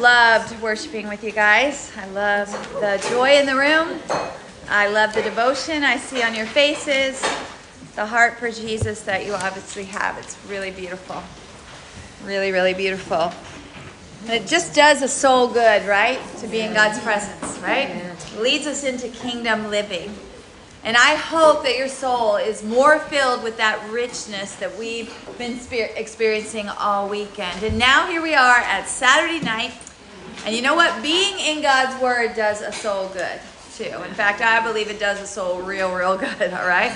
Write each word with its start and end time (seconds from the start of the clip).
Loved 0.00 0.58
worshiping 0.62 1.08
with 1.08 1.22
you 1.22 1.30
guys. 1.30 1.92
I 1.94 2.06
love 2.06 2.50
the 2.80 3.06
joy 3.10 3.32
in 3.32 3.44
the 3.44 3.54
room. 3.54 4.00
I 4.70 4.88
love 4.88 5.12
the 5.12 5.20
devotion 5.20 5.84
I 5.84 5.98
see 5.98 6.22
on 6.22 6.34
your 6.34 6.46
faces, 6.46 7.20
the 7.96 8.06
heart 8.06 8.38
for 8.38 8.50
Jesus 8.50 9.02
that 9.02 9.26
you 9.26 9.34
obviously 9.34 9.84
have. 9.84 10.16
It's 10.16 10.38
really 10.48 10.70
beautiful. 10.70 11.22
Really, 12.24 12.50
really 12.50 12.72
beautiful. 12.72 13.30
And 14.22 14.42
it 14.42 14.46
just 14.46 14.74
does 14.74 15.02
a 15.02 15.08
soul 15.08 15.48
good, 15.48 15.86
right? 15.86 16.18
To 16.38 16.46
be 16.46 16.60
in 16.60 16.72
God's 16.72 16.98
presence, 17.00 17.58
right? 17.58 18.16
Leads 18.38 18.66
us 18.66 18.84
into 18.84 19.08
kingdom 19.08 19.68
living. 19.68 20.14
And 20.82 20.96
I 20.96 21.14
hope 21.14 21.62
that 21.64 21.76
your 21.76 21.88
soul 21.88 22.36
is 22.36 22.64
more 22.64 23.00
filled 23.00 23.42
with 23.42 23.58
that 23.58 23.86
richness 23.90 24.54
that 24.56 24.78
we've 24.78 25.14
been 25.36 25.60
experiencing 25.94 26.70
all 26.70 27.06
weekend. 27.06 27.62
And 27.62 27.78
now 27.78 28.06
here 28.06 28.22
we 28.22 28.34
are 28.34 28.60
at 28.60 28.88
Saturday 28.88 29.44
night. 29.44 29.74
And 30.44 30.54
you 30.54 30.62
know 30.62 30.74
what? 30.74 31.02
Being 31.02 31.38
in 31.38 31.62
God's 31.62 32.00
Word 32.02 32.34
does 32.34 32.62
a 32.62 32.72
soul 32.72 33.08
good, 33.08 33.40
too. 33.74 33.84
In 33.84 34.14
fact, 34.14 34.40
I 34.40 34.62
believe 34.62 34.88
it 34.88 34.98
does 34.98 35.20
a 35.20 35.26
soul 35.26 35.62
real, 35.62 35.94
real 35.94 36.16
good, 36.18 36.52
all 36.52 36.66
right? 36.66 36.92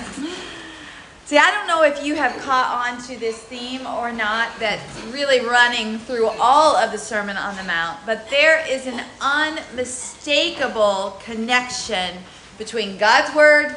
See, 1.25 1.37
I 1.37 1.49
don't 1.51 1.67
know 1.67 1.83
if 1.83 2.05
you 2.05 2.15
have 2.15 2.39
caught 2.43 2.87
on 2.87 3.01
to 3.07 3.19
this 3.19 3.39
theme 3.39 3.87
or 3.87 4.11
not 4.11 4.49
that's 4.59 5.03
really 5.05 5.43
running 5.43 5.97
through 5.97 6.27
all 6.39 6.75
of 6.75 6.91
the 6.91 6.99
Sermon 6.99 7.35
on 7.35 7.55
the 7.55 7.63
Mount, 7.63 7.97
but 8.05 8.29
there 8.29 8.63
is 8.69 8.85
an 8.85 9.03
unmistakable 9.19 11.19
connection 11.23 12.17
between 12.59 12.97
God's 12.97 13.35
Word 13.35 13.75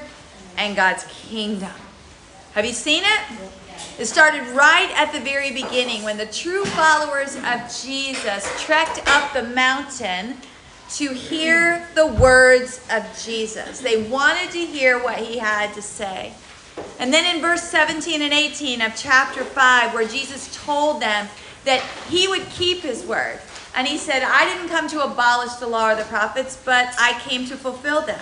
and 0.59 0.76
God's 0.76 1.04
kingdom. 1.04 1.73
Have 2.52 2.66
you 2.66 2.73
seen 2.73 3.04
it? 3.04 3.20
It 3.98 4.06
started 4.06 4.42
right 4.48 4.91
at 4.96 5.12
the 5.12 5.20
very 5.20 5.50
beginning 5.50 6.02
when 6.02 6.16
the 6.16 6.27
true 6.27 6.64
followers 6.64 7.37
of 7.37 7.82
Jesus 7.82 8.48
trekked 8.62 9.02
up 9.09 9.32
the 9.32 9.42
mountain 9.42 10.37
to 10.91 11.12
hear 11.12 11.87
the 11.95 12.06
words 12.06 12.80
of 12.91 13.04
Jesus. 13.23 13.80
They 13.80 14.09
wanted 14.09 14.51
to 14.52 14.65
hear 14.65 15.02
what 15.02 15.18
he 15.18 15.38
had 15.38 15.74
to 15.74 15.82
say. 15.82 16.32
And 16.99 17.12
then 17.12 17.34
in 17.34 17.43
verse 17.43 17.62
17 17.62 18.23
and 18.23 18.32
18 18.32 18.80
of 18.82 18.93
chapter 18.96 19.45
5, 19.45 19.95
where 19.95 20.06
Jesus 20.06 20.54
told 20.65 21.02
them 21.02 21.29
that 21.65 21.82
he 22.09 22.29
would 22.29 22.49
keep 22.51 22.80
his 22.80 23.04
word. 23.04 23.38
And 23.74 23.87
he 23.87 23.99
said, 23.99 24.23
I 24.23 24.45
didn't 24.45 24.71
come 24.71 24.88
to 24.88 25.04
abolish 25.04 25.52
the 25.54 25.66
law 25.66 25.93
or 25.93 25.95
the 25.95 26.04
prophets, 26.04 26.60
but 26.65 26.95
I 26.99 27.21
came 27.21 27.46
to 27.46 27.56
fulfill 27.56 28.01
them. 28.02 28.21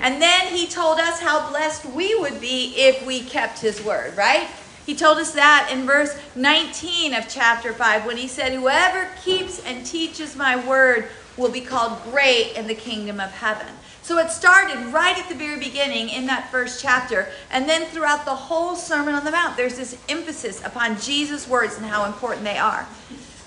And 0.00 0.20
then 0.20 0.46
he 0.48 0.66
told 0.66 0.98
us 0.98 1.20
how 1.20 1.48
blessed 1.50 1.84
we 1.86 2.14
would 2.18 2.40
be 2.40 2.74
if 2.76 3.06
we 3.06 3.20
kept 3.20 3.60
his 3.60 3.84
word, 3.84 4.16
right? 4.16 4.48
He 4.86 4.94
told 4.94 5.18
us 5.18 5.32
that 5.32 5.68
in 5.72 5.84
verse 5.84 6.16
19 6.36 7.12
of 7.12 7.28
chapter 7.28 7.72
5 7.72 8.06
when 8.06 8.16
he 8.16 8.28
said, 8.28 8.52
Whoever 8.52 9.10
keeps 9.24 9.58
and 9.64 9.84
teaches 9.84 10.36
my 10.36 10.64
word 10.64 11.08
will 11.36 11.50
be 11.50 11.60
called 11.60 12.00
great 12.04 12.52
in 12.56 12.68
the 12.68 12.74
kingdom 12.74 13.18
of 13.18 13.32
heaven. 13.32 13.66
So 14.02 14.18
it 14.18 14.30
started 14.30 14.78
right 14.92 15.18
at 15.18 15.28
the 15.28 15.34
very 15.34 15.58
beginning 15.58 16.10
in 16.10 16.26
that 16.26 16.52
first 16.52 16.80
chapter. 16.80 17.28
And 17.50 17.68
then 17.68 17.86
throughout 17.86 18.24
the 18.24 18.36
whole 18.36 18.76
Sermon 18.76 19.16
on 19.16 19.24
the 19.24 19.32
Mount, 19.32 19.56
there's 19.56 19.76
this 19.76 19.98
emphasis 20.08 20.64
upon 20.64 21.00
Jesus' 21.00 21.48
words 21.48 21.76
and 21.76 21.84
how 21.84 22.04
important 22.04 22.44
they 22.44 22.56
are. 22.56 22.86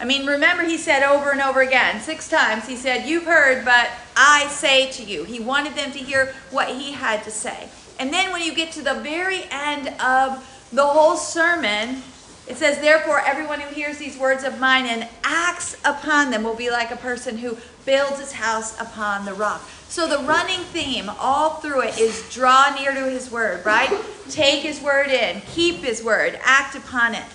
I 0.01 0.05
mean, 0.05 0.25
remember, 0.25 0.63
he 0.63 0.77
said 0.77 1.03
over 1.03 1.31
and 1.31 1.39
over 1.39 1.61
again, 1.61 2.01
six 2.01 2.29
times, 2.29 2.67
he 2.67 2.75
said, 2.75 3.07
You've 3.07 3.23
heard, 3.25 3.63
but 3.63 3.89
I 4.17 4.47
say 4.49 4.91
to 4.91 5.03
you. 5.03 5.23
He 5.23 5.39
wanted 5.39 5.75
them 5.75 5.93
to 5.93 5.99
hear 5.99 6.33
what 6.51 6.67
he 6.67 6.91
had 6.91 7.23
to 7.23 7.31
say. 7.31 7.69
And 7.97 8.13
then 8.13 8.33
when 8.33 8.41
you 8.41 8.53
get 8.53 8.73
to 8.73 8.81
the 8.81 8.95
very 8.95 9.43
end 9.51 9.87
of 10.01 10.45
the 10.71 10.85
whole 10.85 11.17
sermon, 11.17 12.01
it 12.47 12.57
says, 12.57 12.79
Therefore, 12.79 13.21
everyone 13.21 13.59
who 13.59 13.73
hears 13.73 13.97
these 13.97 14.17
words 14.17 14.43
of 14.43 14.59
mine 14.59 14.85
and 14.85 15.07
acts 15.23 15.75
upon 15.85 16.31
them 16.31 16.43
will 16.43 16.55
be 16.55 16.69
like 16.69 16.91
a 16.91 16.95
person 16.95 17.37
who 17.37 17.57
builds 17.85 18.19
his 18.19 18.31
house 18.31 18.79
upon 18.79 19.25
the 19.25 19.33
rock. 19.33 19.61
So, 19.87 20.07
the 20.07 20.23
running 20.25 20.59
theme 20.59 21.09
all 21.19 21.55
through 21.55 21.81
it 21.81 21.99
is 21.99 22.27
draw 22.31 22.73
near 22.75 22.93
to 22.93 23.09
his 23.09 23.31
word, 23.31 23.65
right? 23.65 23.89
Take 24.29 24.61
his 24.61 24.81
word 24.81 25.07
in, 25.09 25.41
keep 25.41 25.77
his 25.77 26.03
word, 26.03 26.39
act 26.43 26.75
upon 26.75 27.15
it. 27.15 27.25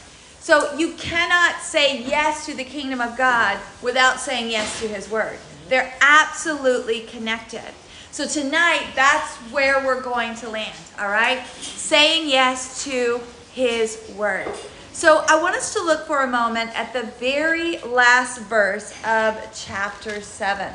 So, 0.41 0.77
you 0.77 0.93
cannot 0.95 1.61
say 1.61 2.03
yes 2.03 2.47
to 2.47 2.55
the 2.55 2.65
kingdom 2.65 3.01
of 3.01 3.17
God 3.17 3.59
without 3.83 4.21
saying 4.21 4.51
yes 4.51 4.81
to 4.81 4.89
his 4.89 5.09
word. 5.11 5.39
They're 5.69 5.93
absolutely 6.01 7.01
connected. 7.01 7.73
So 8.15 8.29
tonight, 8.29 8.93
that's 8.95 9.35
where 9.51 9.85
we're 9.85 10.01
going 10.01 10.37
to 10.37 10.49
land, 10.49 10.79
all 11.01 11.09
right? 11.09 11.45
Saying 11.59 12.29
yes 12.29 12.85
to 12.85 13.21
his 13.51 14.09
word. 14.17 14.47
So 14.93 15.25
I 15.27 15.43
want 15.43 15.57
us 15.57 15.75
to 15.75 15.83
look 15.83 16.07
for 16.07 16.23
a 16.23 16.27
moment 16.29 16.71
at 16.79 16.93
the 16.93 17.03
very 17.19 17.79
last 17.79 18.41
verse 18.43 18.93
of 19.05 19.37
chapter 19.53 20.21
7. 20.21 20.73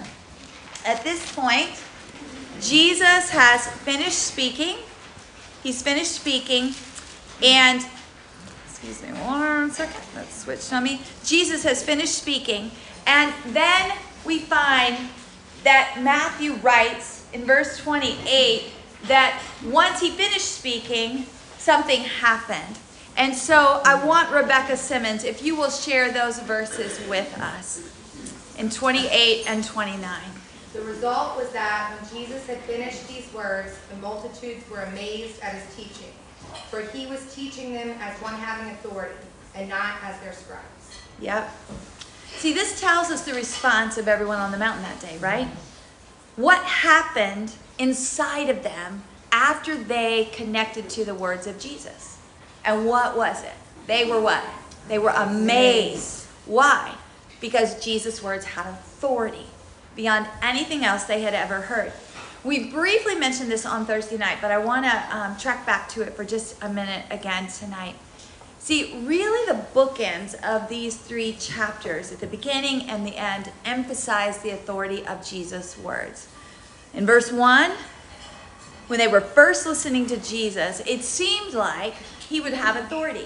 At 0.85 1.01
this 1.05 1.33
point, 1.33 1.69
Jesus 2.59 3.29
has 3.29 3.65
finished 3.67 4.19
speaking. 4.19 4.75
He's 5.63 5.81
finished 5.81 6.11
speaking, 6.11 6.73
and 7.41 7.85
excuse 8.65 9.01
me 9.01 9.17
one 9.19 9.71
second. 9.71 10.03
Let's 10.13 10.41
switch 10.43 10.73
on 10.73 10.83
me. 10.83 11.03
Jesus 11.23 11.63
has 11.63 11.81
finished 11.81 12.15
speaking, 12.15 12.71
and 13.07 13.33
then 13.53 13.93
we 14.25 14.39
find 14.39 14.97
that 15.63 15.99
Matthew 16.01 16.55
writes 16.55 17.18
in 17.33 17.45
verse 17.45 17.77
28 17.77 18.71
that 19.07 19.41
once 19.65 19.99
he 19.99 20.09
finished 20.09 20.51
speaking, 20.51 21.25
something 21.57 22.01
happened. 22.01 22.79
And 23.17 23.35
so 23.35 23.81
I 23.83 24.03
want 24.03 24.31
Rebecca 24.31 24.77
Simmons, 24.77 25.23
if 25.23 25.43
you 25.43 25.55
will 25.55 25.69
share 25.69 26.11
those 26.11 26.39
verses 26.39 27.05
with 27.07 27.37
us 27.39 27.91
in 28.57 28.69
28 28.69 29.49
and 29.49 29.63
29. 29.63 30.19
The 30.73 30.81
result 30.81 31.35
was 31.35 31.49
that 31.49 31.97
when 31.99 32.21
Jesus 32.21 32.45
had 32.45 32.59
finished 32.59 33.07
these 33.07 33.31
words, 33.33 33.77
the 33.89 33.97
multitudes 33.97 34.69
were 34.69 34.81
amazed 34.81 35.41
at 35.41 35.55
his 35.55 35.75
teaching. 35.75 36.13
For 36.69 36.81
he 36.81 37.07
was 37.07 37.33
teaching 37.33 37.73
them 37.73 37.89
as 37.99 38.17
one 38.21 38.35
having 38.35 38.71
authority, 38.73 39.15
and 39.55 39.67
not 39.67 39.95
as 40.03 40.19
their 40.21 40.33
scribes. 40.33 40.99
Yep. 41.19 41.49
See, 42.37 42.53
this 42.53 42.79
tells 42.79 43.09
us 43.09 43.25
the 43.25 43.33
response 43.33 43.97
of 43.97 44.07
everyone 44.07 44.37
on 44.37 44.51
the 44.51 44.57
mountain 44.57 44.83
that 44.83 44.99
day, 45.01 45.17
right? 45.17 45.47
What 46.39 46.63
happened 46.63 47.51
inside 47.77 48.49
of 48.49 48.63
them 48.63 49.03
after 49.29 49.75
they 49.75 50.29
connected 50.31 50.89
to 50.89 51.03
the 51.03 51.13
words 51.13 51.45
of 51.47 51.59
Jesus. 51.59 52.17
And 52.63 52.85
what 52.85 53.17
was 53.17 53.43
it? 53.43 53.53
They 53.87 54.05
were 54.05 54.21
what? 54.21 54.43
They 54.87 54.99
were 54.99 55.09
amazed. 55.09 56.25
Why? 56.45 56.95
Because 57.41 57.83
Jesus' 57.83 58.23
words 58.23 58.45
had 58.45 58.67
authority 58.67 59.47
beyond 59.97 60.27
anything 60.41 60.85
else 60.85 61.03
they 61.03 61.23
had 61.23 61.33
ever 61.33 61.59
heard. 61.59 61.91
We 62.45 62.69
briefly 62.69 63.15
mentioned 63.15 63.51
this 63.51 63.65
on 63.65 63.85
Thursday 63.85 64.17
night, 64.17 64.37
but 64.41 64.49
I 64.49 64.59
want 64.59 64.85
to 64.85 65.17
um, 65.17 65.35
track 65.35 65.65
back 65.65 65.89
to 65.89 66.03
it 66.03 66.13
for 66.13 66.23
just 66.23 66.55
a 66.63 66.69
minute 66.69 67.03
again 67.11 67.47
tonight. 67.47 67.95
See, 68.69 68.93
really, 69.03 69.51
the 69.51 69.65
bookends 69.73 70.35
of 70.43 70.69
these 70.69 70.95
three 70.95 71.33
chapters, 71.39 72.11
at 72.11 72.19
the 72.19 72.27
beginning 72.27 72.87
and 72.87 73.03
the 73.03 73.17
end, 73.17 73.51
emphasize 73.65 74.37
the 74.37 74.51
authority 74.51 75.03
of 75.07 75.25
Jesus' 75.25 75.75
words. 75.75 76.27
In 76.93 77.03
verse 77.03 77.31
1, 77.31 77.71
when 78.85 78.99
they 78.99 79.07
were 79.07 79.21
first 79.21 79.65
listening 79.65 80.05
to 80.05 80.17
Jesus, 80.17 80.83
it 80.85 81.03
seemed 81.03 81.55
like 81.55 81.95
he 82.29 82.39
would 82.39 82.53
have 82.53 82.75
authority 82.75 83.25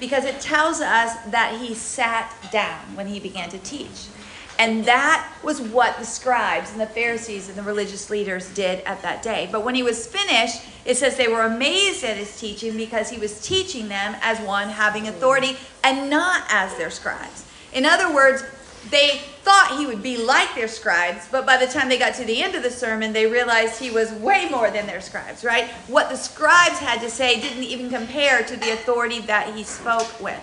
because 0.00 0.24
it 0.24 0.40
tells 0.40 0.80
us 0.80 1.14
that 1.26 1.60
he 1.60 1.72
sat 1.72 2.34
down 2.50 2.96
when 2.96 3.06
he 3.06 3.20
began 3.20 3.48
to 3.50 3.58
teach. 3.58 4.08
And 4.60 4.84
that 4.84 5.26
was 5.42 5.58
what 5.58 5.96
the 5.96 6.04
scribes 6.04 6.70
and 6.72 6.78
the 6.78 6.86
Pharisees 6.86 7.48
and 7.48 7.56
the 7.56 7.62
religious 7.62 8.10
leaders 8.10 8.52
did 8.52 8.84
at 8.84 9.00
that 9.00 9.22
day. 9.22 9.48
But 9.50 9.64
when 9.64 9.74
he 9.74 9.82
was 9.82 10.06
finished, 10.06 10.60
it 10.84 10.98
says 10.98 11.16
they 11.16 11.28
were 11.28 11.44
amazed 11.44 12.04
at 12.04 12.18
his 12.18 12.38
teaching 12.38 12.76
because 12.76 13.08
he 13.08 13.18
was 13.18 13.40
teaching 13.40 13.88
them 13.88 14.14
as 14.20 14.38
one 14.40 14.68
having 14.68 15.08
authority 15.08 15.56
and 15.82 16.10
not 16.10 16.44
as 16.50 16.76
their 16.76 16.90
scribes. 16.90 17.46
In 17.72 17.86
other 17.86 18.14
words, 18.14 18.44
they 18.90 19.22
thought 19.44 19.76
he 19.78 19.86
would 19.86 20.02
be 20.02 20.18
like 20.18 20.54
their 20.54 20.68
scribes, 20.68 21.26
but 21.32 21.46
by 21.46 21.56
the 21.56 21.66
time 21.66 21.88
they 21.88 21.98
got 21.98 22.14
to 22.16 22.26
the 22.26 22.42
end 22.42 22.54
of 22.54 22.62
the 22.62 22.70
sermon, 22.70 23.14
they 23.14 23.26
realized 23.26 23.80
he 23.80 23.90
was 23.90 24.12
way 24.12 24.46
more 24.50 24.70
than 24.70 24.86
their 24.86 25.00
scribes, 25.00 25.42
right? 25.42 25.68
What 25.88 26.10
the 26.10 26.16
scribes 26.16 26.78
had 26.78 27.00
to 27.00 27.08
say 27.08 27.40
didn't 27.40 27.62
even 27.62 27.88
compare 27.88 28.42
to 28.42 28.56
the 28.58 28.72
authority 28.74 29.20
that 29.20 29.54
he 29.54 29.62
spoke 29.62 30.20
with. 30.20 30.38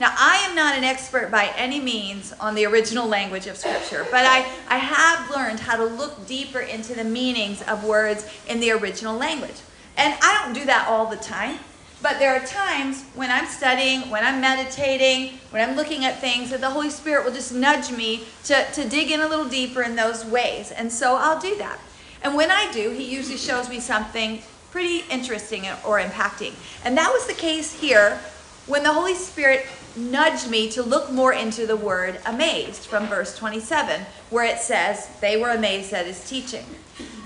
Now, 0.00 0.12
I 0.18 0.44
am 0.48 0.56
not 0.56 0.76
an 0.76 0.82
expert 0.82 1.30
by 1.30 1.52
any 1.56 1.80
means 1.80 2.32
on 2.40 2.54
the 2.54 2.66
original 2.66 3.06
language 3.06 3.46
of 3.46 3.56
Scripture, 3.56 4.04
but 4.10 4.24
I, 4.24 4.38
I 4.68 4.78
have 4.78 5.30
learned 5.30 5.60
how 5.60 5.76
to 5.76 5.84
look 5.84 6.26
deeper 6.26 6.60
into 6.60 6.94
the 6.94 7.04
meanings 7.04 7.62
of 7.62 7.84
words 7.84 8.28
in 8.48 8.58
the 8.58 8.72
original 8.72 9.16
language. 9.16 9.54
And 9.96 10.14
I 10.20 10.42
don't 10.42 10.52
do 10.52 10.64
that 10.64 10.88
all 10.88 11.06
the 11.06 11.16
time, 11.16 11.58
but 12.02 12.18
there 12.18 12.34
are 12.34 12.44
times 12.44 13.04
when 13.14 13.30
I'm 13.30 13.46
studying, 13.46 14.10
when 14.10 14.24
I'm 14.24 14.40
meditating, 14.40 15.38
when 15.50 15.66
I'm 15.66 15.76
looking 15.76 16.04
at 16.04 16.20
things, 16.20 16.50
that 16.50 16.60
the 16.60 16.70
Holy 16.70 16.90
Spirit 16.90 17.24
will 17.24 17.32
just 17.32 17.54
nudge 17.54 17.92
me 17.92 18.24
to, 18.44 18.64
to 18.72 18.88
dig 18.88 19.12
in 19.12 19.20
a 19.20 19.28
little 19.28 19.48
deeper 19.48 19.82
in 19.82 19.94
those 19.94 20.24
ways. 20.24 20.72
And 20.72 20.90
so 20.90 21.16
I'll 21.16 21.40
do 21.40 21.56
that. 21.58 21.78
And 22.22 22.34
when 22.34 22.50
I 22.50 22.70
do, 22.72 22.90
He 22.90 23.04
usually 23.04 23.36
shows 23.36 23.68
me 23.68 23.78
something 23.78 24.42
pretty 24.72 25.04
interesting 25.08 25.66
or 25.86 26.00
impacting. 26.00 26.52
And 26.84 26.98
that 26.98 27.12
was 27.12 27.28
the 27.28 27.34
case 27.34 27.78
here 27.80 28.18
when 28.66 28.82
the 28.82 28.92
Holy 28.92 29.14
Spirit 29.14 29.66
nudged 29.96 30.50
me 30.50 30.68
to 30.70 30.82
look 30.82 31.10
more 31.10 31.32
into 31.32 31.66
the 31.66 31.76
word 31.76 32.20
amazed 32.26 32.86
from 32.86 33.06
verse 33.06 33.36
27, 33.36 34.00
where 34.30 34.44
it 34.44 34.58
says, 34.58 35.08
They 35.20 35.36
were 35.36 35.50
amazed 35.50 35.92
at 35.92 36.06
his 36.06 36.28
teaching. 36.28 36.64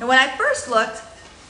And 0.01 0.09
when 0.09 0.19
I 0.19 0.29
first 0.37 0.69
looked, 0.69 1.03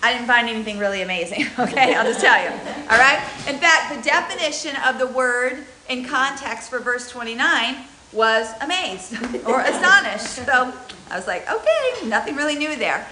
I 0.03 0.13
didn't 0.13 0.27
find 0.27 0.49
anything 0.49 0.79
really 0.79 1.03
amazing, 1.03 1.47
okay? 1.59 1.95
I'll 1.95 2.05
just 2.05 2.21
tell 2.21 2.41
you. 2.43 2.51
All 2.51 2.99
right? 2.99 3.21
In 3.49 3.59
fact, 3.59 3.95
the 3.95 4.03
definition 4.03 4.77
of 4.87 4.99
the 4.99 5.07
word 5.07 5.65
in 5.89 6.05
context 6.05 6.71
for 6.71 6.79
verse 6.79 7.11
29 7.11 7.77
was 8.13 8.51
amazed 8.61 9.15
or 9.47 9.61
astonished. 9.61 10.47
So 10.47 10.73
I 11.11 11.17
was 11.17 11.27
like, 11.27 11.51
okay, 11.51 12.09
nothing 12.09 12.37
really 12.37 12.57
new 12.57 12.77
there. 12.77 13.07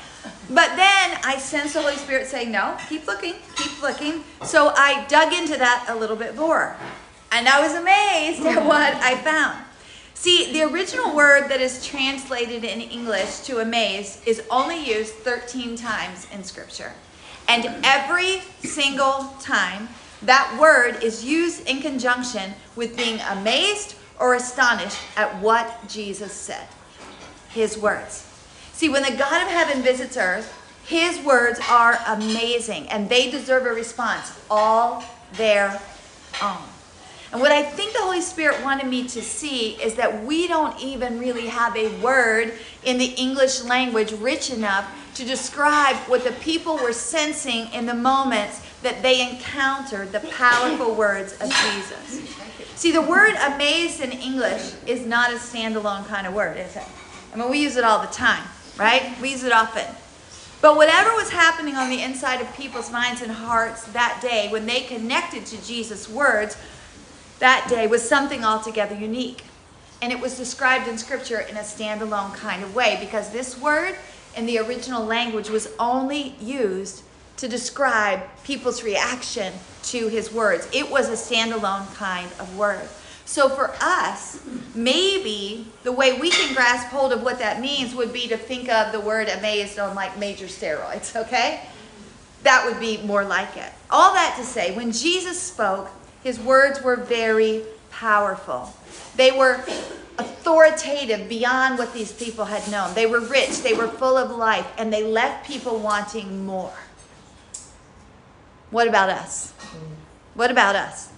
But 0.49 0.77
then 0.77 1.19
I 1.25 1.39
sensed 1.39 1.75
the 1.75 1.83
Holy 1.83 1.97
Spirit 1.97 2.27
saying, 2.27 2.53
no, 2.53 2.77
keep 2.89 3.07
looking, 3.07 3.35
keep 3.57 3.83
looking. 3.83 4.23
So 4.45 4.73
I 4.77 5.05
dug 5.09 5.33
into 5.33 5.57
that 5.57 5.87
a 5.89 5.97
little 5.97 6.17
bit 6.17 6.37
more. 6.37 6.77
And 7.37 7.51
I 7.51 7.61
was 7.61 7.75
amazed 7.75 8.47
at 8.47 8.65
what 8.65 8.95
I 8.95 9.15
found. 9.17 9.63
See, 10.15 10.55
the 10.55 10.63
original 10.63 11.15
word 11.15 11.51
that 11.51 11.61
is 11.61 11.85
translated 11.85 12.65
in 12.65 12.81
English 12.81 13.41
to 13.41 13.59
amaze 13.59 14.23
is 14.25 14.43
only 14.51 14.83
used 14.83 15.13
13 15.17 15.77
times 15.77 16.27
in 16.33 16.43
Scripture. 16.43 16.95
And 17.47 17.67
every 17.85 18.41
single 18.61 19.35
time, 19.39 19.91
that 20.23 20.57
word 20.59 21.05
is 21.05 21.27
used 21.27 21.69
in 21.69 21.83
conjunction 21.83 22.55
with 22.75 22.97
being 22.97 23.21
amazed 23.29 23.97
or 24.19 24.35
astonished 24.35 24.97
at 25.19 25.39
what 25.43 25.87
Jesus 25.89 26.33
said. 26.33 26.67
His 27.51 27.77
words. 27.77 28.27
See, 28.73 28.89
when 28.89 29.03
the 29.03 29.15
God 29.15 29.43
of 29.43 29.49
heaven 29.49 29.83
visits 29.83 30.17
earth, 30.17 30.55
his 30.87 31.21
words 31.21 31.61
are 31.69 31.99
amazing 32.07 32.89
and 32.89 33.11
they 33.11 33.31
deserve 33.31 33.67
a 33.67 33.75
response 33.75 34.33
all 34.51 35.05
their 35.35 35.83
own. 36.41 36.76
And 37.33 37.41
what 37.41 37.51
I 37.51 37.63
think 37.63 37.93
the 37.93 38.01
Holy 38.01 38.21
Spirit 38.21 38.63
wanted 38.63 38.87
me 38.87 39.09
to 39.09 39.23
see 39.23 39.71
is 39.83 39.95
that 39.97 40.25
we 40.25 40.47
don't 40.47 40.79
even 40.81 41.19
really 41.19 41.47
have 41.47 41.77
a 41.77 41.89
word 42.01 42.55
in 42.85 42.99
the 42.99 43.07
English 43.17 43.65
language 43.65 44.13
rich 44.13 44.51
enough 44.51 44.89
to 45.17 45.25
describe 45.25 45.97
what 46.09 46.25
the 46.25 46.33
people 46.33 46.77
were 46.77 46.93
sensing 46.93 47.73
in 47.73 47.87
the 47.87 47.95
moments 47.95 48.63
that 48.83 49.03
they 49.03 49.29
encountered 49.29 50.13
the 50.13 50.21
powerful 50.21 50.95
words 50.95 51.33
of 51.41 51.51
Jesus. 51.51 52.21
See, 52.77 52.93
the 52.93 53.03
word 53.03 53.35
amazed 53.41 54.01
in 54.01 54.13
English 54.13 54.75
is 54.87 55.05
not 55.07 55.33
a 55.33 55.37
standalone 55.37 56.07
kind 56.07 56.27
of 56.27 56.35
word, 56.35 56.59
is 56.59 56.77
it? 56.77 56.85
I 57.33 57.37
mean, 57.37 57.51
we 57.51 57.59
use 57.59 57.77
it 57.77 57.85
all 57.85 58.01
the 58.01 58.13
time, 58.13 58.45
right? 58.79 59.17
We 59.21 59.31
use 59.31 59.43
it 59.43 59.53
often. 59.53 59.87
But 60.61 60.77
whatever 60.77 61.11
was 61.15 61.31
happening 61.31 61.75
on 61.75 61.91
the 61.91 62.03
inside 62.03 62.41
of 62.41 62.55
people's 62.55 62.93
minds 62.93 63.23
and 63.23 63.33
hearts 63.33 63.85
that 63.93 64.21
day 64.23 64.49
when 64.51 64.67
they 64.67 64.83
connected 64.83 65.47
to 65.47 65.67
Jesus' 65.67 66.09
words 66.09 66.57
that 67.39 67.67
day 67.69 67.87
was 67.87 68.07
something 68.07 68.45
altogether 68.45 68.95
unique. 68.95 69.45
And 70.03 70.13
it 70.13 70.21
was 70.21 70.37
described 70.37 70.89
in 70.89 70.99
Scripture 70.99 71.41
in 71.41 71.57
a 71.57 71.61
standalone 71.61 72.35
kind 72.35 72.63
of 72.63 72.75
way 72.75 72.99
because 73.01 73.31
this 73.31 73.59
word 73.59 73.97
in 74.37 74.47
the 74.47 74.59
original 74.59 75.05
language 75.05 75.49
was 75.49 75.69
only 75.79 76.35
used 76.41 77.03
to 77.39 77.49
describe 77.49 78.21
people's 78.45 78.83
reaction 78.83 79.53
to 79.85 80.09
his 80.09 80.33
words. 80.33 80.69
It 80.73 80.91
was 80.91 81.09
a 81.09 81.13
standalone 81.13 81.93
kind 81.95 82.31
of 82.39 82.57
word. 82.57 82.89
So 83.25 83.49
for 83.49 83.75
us, 83.81 84.41
maybe 84.75 85.67
the 85.83 85.93
way 85.93 86.19
we 86.19 86.31
can 86.31 86.55
grasp 86.55 86.89
hold 86.89 87.13
of 87.13 87.23
what 87.23 87.39
that 87.41 87.61
means 87.61 87.95
would 87.95 88.13
be 88.13 88.29
to 88.29 88.37
think 88.37 88.69
of 88.69 88.93
the 88.93 89.01
word 89.01 89.29
amazed 89.29 89.79
on 89.79 89.95
like 89.95 90.17
major 90.17 90.47
steroids, 90.47 91.17
okay? 91.25 91.63
That 92.45 92.65
would 92.65 92.79
be 92.79 92.99
more 92.99 93.25
like 93.25 93.57
it. 93.57 93.73
All 93.91 94.15
that 94.15 94.37
to 94.39 94.45
say, 94.45 94.75
when 94.77 94.93
Jesus 94.93 95.41
spoke, 95.41 95.91
his 96.27 96.41
words 96.41 96.83
were 96.83 96.97
very 96.97 97.63
powerful. 97.93 98.75
They 99.15 99.31
were 99.31 99.63
authoritative 100.19 101.29
beyond 101.29 101.79
what 101.79 101.95
these 101.95 102.11
people 102.11 102.47
had 102.47 102.69
known. 102.69 102.93
They 102.95 103.07
were 103.07 103.21
rich, 103.21 103.63
they 103.63 103.75
were 103.75 103.87
full 103.87 104.17
of 104.17 104.37
life, 104.37 104.67
and 104.77 104.93
they 104.93 105.05
left 105.05 105.47
people 105.47 105.79
wanting 105.79 106.45
more. 106.45 106.75
What 108.73 108.89
about 108.89 109.09
us? 109.09 109.53
What 110.35 110.51
about 110.51 110.75
us? 110.75 111.11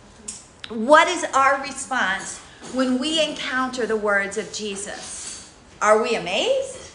What 0.69 1.09
is 1.09 1.25
our 1.33 1.63
response 1.63 2.37
when 2.75 2.99
we 2.99 3.27
encounter 3.27 3.87
the 3.87 3.97
words 3.97 4.37
of 4.37 4.53
Jesus? 4.53 5.51
Are 5.81 6.03
we 6.03 6.17
amazed? 6.17 6.91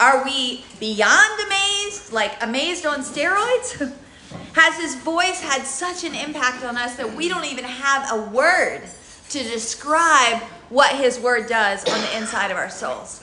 Are 0.00 0.24
we 0.24 0.64
beyond 0.80 1.40
amazed? 1.46 2.12
Like 2.12 2.42
amazed 2.42 2.84
on 2.86 3.02
steroids? 3.02 3.94
Has 4.56 4.80
his 4.80 4.94
voice 4.94 5.38
had 5.42 5.66
such 5.66 6.02
an 6.02 6.14
impact 6.14 6.64
on 6.64 6.78
us 6.78 6.96
that 6.96 7.14
we 7.14 7.28
don't 7.28 7.44
even 7.44 7.64
have 7.64 8.10
a 8.10 8.30
word 8.30 8.80
to 9.28 9.42
describe 9.42 10.40
what 10.70 10.96
his 10.96 11.20
word 11.20 11.46
does 11.46 11.84
on 11.84 12.00
the 12.00 12.16
inside 12.16 12.50
of 12.50 12.56
our 12.56 12.70
souls? 12.70 13.22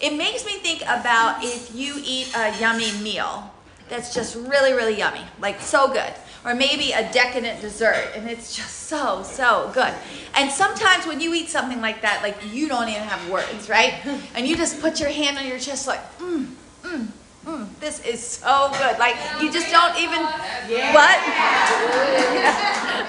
It 0.00 0.16
makes 0.16 0.44
me 0.44 0.54
think 0.54 0.82
about 0.82 1.44
if 1.44 1.72
you 1.72 2.02
eat 2.04 2.36
a 2.36 2.58
yummy 2.58 2.90
meal 3.00 3.54
that's 3.88 4.12
just 4.12 4.34
really, 4.34 4.72
really 4.72 4.98
yummy, 4.98 5.22
like 5.40 5.60
so 5.60 5.92
good. 5.92 6.12
Or 6.44 6.56
maybe 6.56 6.90
a 6.90 7.08
decadent 7.12 7.60
dessert 7.60 8.10
and 8.16 8.28
it's 8.28 8.56
just 8.56 8.88
so, 8.88 9.22
so 9.22 9.70
good. 9.72 9.94
And 10.34 10.50
sometimes 10.50 11.06
when 11.06 11.20
you 11.20 11.34
eat 11.34 11.50
something 11.50 11.80
like 11.80 12.02
that, 12.02 12.20
like 12.24 12.36
you 12.52 12.66
don't 12.66 12.88
even 12.88 13.02
have 13.02 13.30
words, 13.30 13.68
right? 13.68 13.94
And 14.34 14.44
you 14.44 14.56
just 14.56 14.80
put 14.80 14.98
your 14.98 15.10
hand 15.10 15.38
on 15.38 15.46
your 15.46 15.60
chest, 15.60 15.86
like, 15.86 16.00
mmm, 16.18 16.52
mmm, 16.82 17.06
mm, 17.48 17.80
this 17.80 18.04
is 18.04 18.24
so 18.24 18.70
good. 18.72 18.98
Like 18.98 19.16
you 19.40 19.50
just 19.50 19.70
don't 19.70 19.96
even 19.98 20.20
yeah. 20.68 20.92
what? 20.94 21.18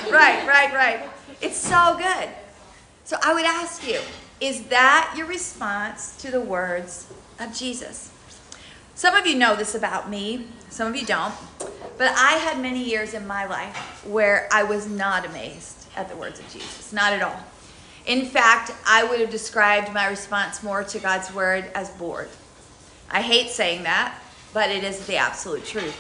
right, 0.12 0.48
right, 0.48 0.74
right. 0.74 1.10
It's 1.42 1.58
so 1.58 1.98
good. 1.98 2.30
So 3.04 3.18
I 3.24 3.34
would 3.34 3.46
ask 3.46 3.88
you, 3.88 4.00
is 4.40 4.64
that 4.66 5.14
your 5.18 5.28
response 5.28 6.16
to 6.18 6.32
the 6.32 6.42
words 6.42 7.08
of 7.40 7.54
Jesus? 7.54 8.12
Some 8.96 9.16
of 9.16 9.26
you 9.26 9.36
know 9.36 9.56
this 9.56 9.76
about 9.76 10.10
me, 10.10 10.48
some 10.70 10.88
of 10.88 10.96
you 10.96 11.06
don't. 11.06 11.34
But 11.98 12.10
I 12.16 12.34
had 12.34 12.62
many 12.62 12.84
years 12.84 13.14
in 13.14 13.28
my 13.28 13.46
life 13.46 14.06
where 14.06 14.48
I 14.52 14.64
was 14.64 14.88
not 14.88 15.26
amazed 15.26 15.88
at 15.96 16.10
the 16.10 16.16
words 16.16 16.40
of 16.40 16.50
Jesus, 16.52 16.94
not 16.94 17.14
at 17.14 17.22
all. 17.22 17.40
In 18.06 18.26
fact, 18.26 18.72
I 18.88 19.04
would 19.04 19.20
have 19.20 19.30
described 19.30 19.94
my 19.94 20.08
response 20.08 20.64
more 20.64 20.84
to 20.84 21.00
God's 21.00 21.34
word 21.34 21.70
as 21.76 21.90
bored. 21.92 22.30
I 23.12 23.22
hate 23.22 23.50
saying 23.50 23.84
that, 23.84 24.18
but 24.54 24.70
it 24.70 24.84
is 24.84 25.06
the 25.06 25.18
absolute 25.18 25.66
truth. 25.66 25.96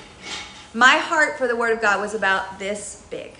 My 0.73 0.97
heart 0.97 1.37
for 1.37 1.47
the 1.47 1.55
Word 1.55 1.73
of 1.73 1.81
God 1.81 1.99
was 1.99 2.13
about 2.13 2.59
this 2.59 3.05
big. 3.09 3.33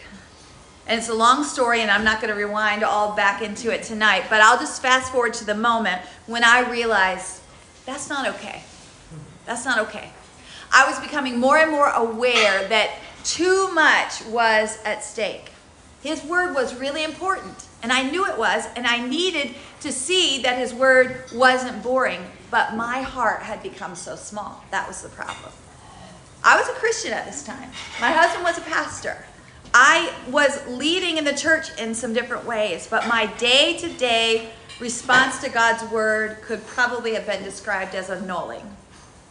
And 0.87 0.97
it's 0.97 1.09
a 1.09 1.13
long 1.13 1.43
story, 1.43 1.81
and 1.81 1.91
I'm 1.91 2.03
not 2.03 2.19
going 2.19 2.33
to 2.33 2.39
rewind 2.39 2.83
all 2.83 3.15
back 3.15 3.43
into 3.43 3.71
it 3.71 3.83
tonight, 3.83 4.23
but 4.29 4.41
I'll 4.41 4.57
just 4.57 4.81
fast 4.81 5.11
forward 5.11 5.35
to 5.35 5.45
the 5.45 5.53
moment 5.53 6.01
when 6.25 6.43
I 6.43 6.67
realized 6.69 7.41
that's 7.85 8.09
not 8.09 8.27
okay. 8.35 8.63
That's 9.45 9.65
not 9.65 9.77
okay. 9.79 10.09
I 10.71 10.89
was 10.89 10.99
becoming 10.99 11.39
more 11.39 11.57
and 11.57 11.71
more 11.71 11.89
aware 11.89 12.67
that 12.67 12.91
too 13.23 13.71
much 13.73 14.23
was 14.25 14.79
at 14.83 15.03
stake. 15.03 15.51
His 16.01 16.23
word 16.23 16.55
was 16.55 16.73
really 16.75 17.03
important, 17.03 17.67
and 17.83 17.91
I 17.91 18.09
knew 18.09 18.25
it 18.25 18.37
was, 18.37 18.65
and 18.75 18.87
I 18.87 19.05
needed 19.05 19.53
to 19.81 19.91
see 19.91 20.41
that 20.41 20.57
his 20.57 20.73
word 20.73 21.25
wasn't 21.33 21.83
boring, 21.83 22.21
but 22.51 22.75
my 22.75 23.01
heart 23.01 23.41
had 23.41 23.61
become 23.63 23.95
so 23.95 24.15
small. 24.15 24.63
That 24.71 24.87
was 24.87 25.01
the 25.01 25.09
problem. 25.09 25.51
I 26.43 26.57
was 26.57 26.69
a 26.69 26.73
Christian 26.73 27.13
at 27.13 27.25
this 27.25 27.43
time. 27.43 27.69
My 27.99 28.11
husband 28.11 28.43
was 28.43 28.57
a 28.57 28.61
pastor. 28.61 29.25
I 29.73 30.11
was 30.29 30.65
leading 30.67 31.17
in 31.17 31.25
the 31.25 31.33
church 31.33 31.67
in 31.77 31.93
some 31.93 32.13
different 32.13 32.45
ways, 32.45 32.87
but 32.89 33.07
my 33.07 33.27
day 33.37 33.77
to 33.77 33.89
day 33.93 34.49
response 34.79 35.39
to 35.41 35.49
God's 35.49 35.83
word 35.91 36.41
could 36.41 36.65
probably 36.65 37.13
have 37.13 37.25
been 37.25 37.43
described 37.43 37.93
as 37.93 38.09
a 38.09 38.21
nulling 38.21 38.65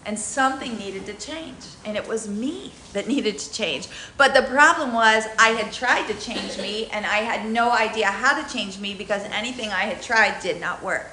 and 0.09 0.19
something 0.19 0.79
needed 0.79 1.05
to 1.07 1.15
change. 1.15 1.57
And 1.85 1.97
it 1.97 2.09
was 2.09 2.29
me 2.29 2.73
that 2.93 3.09
needed 3.15 3.39
to 3.39 3.53
change. 3.53 3.89
But 4.17 4.35
the 4.35 4.43
problem 4.43 4.93
was, 4.93 5.25
I 5.39 5.51
had 5.51 5.73
tried 5.73 6.07
to 6.07 6.15
change 6.15 6.57
me, 6.59 6.87
and 6.87 7.05
I 7.05 7.19
had 7.19 7.51
no 7.51 7.71
idea 7.71 8.07
how 8.07 8.41
to 8.41 8.53
change 8.53 8.79
me 8.79 8.95
because 8.95 9.23
anything 9.25 9.69
I 9.69 9.83
had 9.83 10.03
tried 10.03 10.41
did 10.41 10.61
not 10.61 10.83
work. 10.83 11.07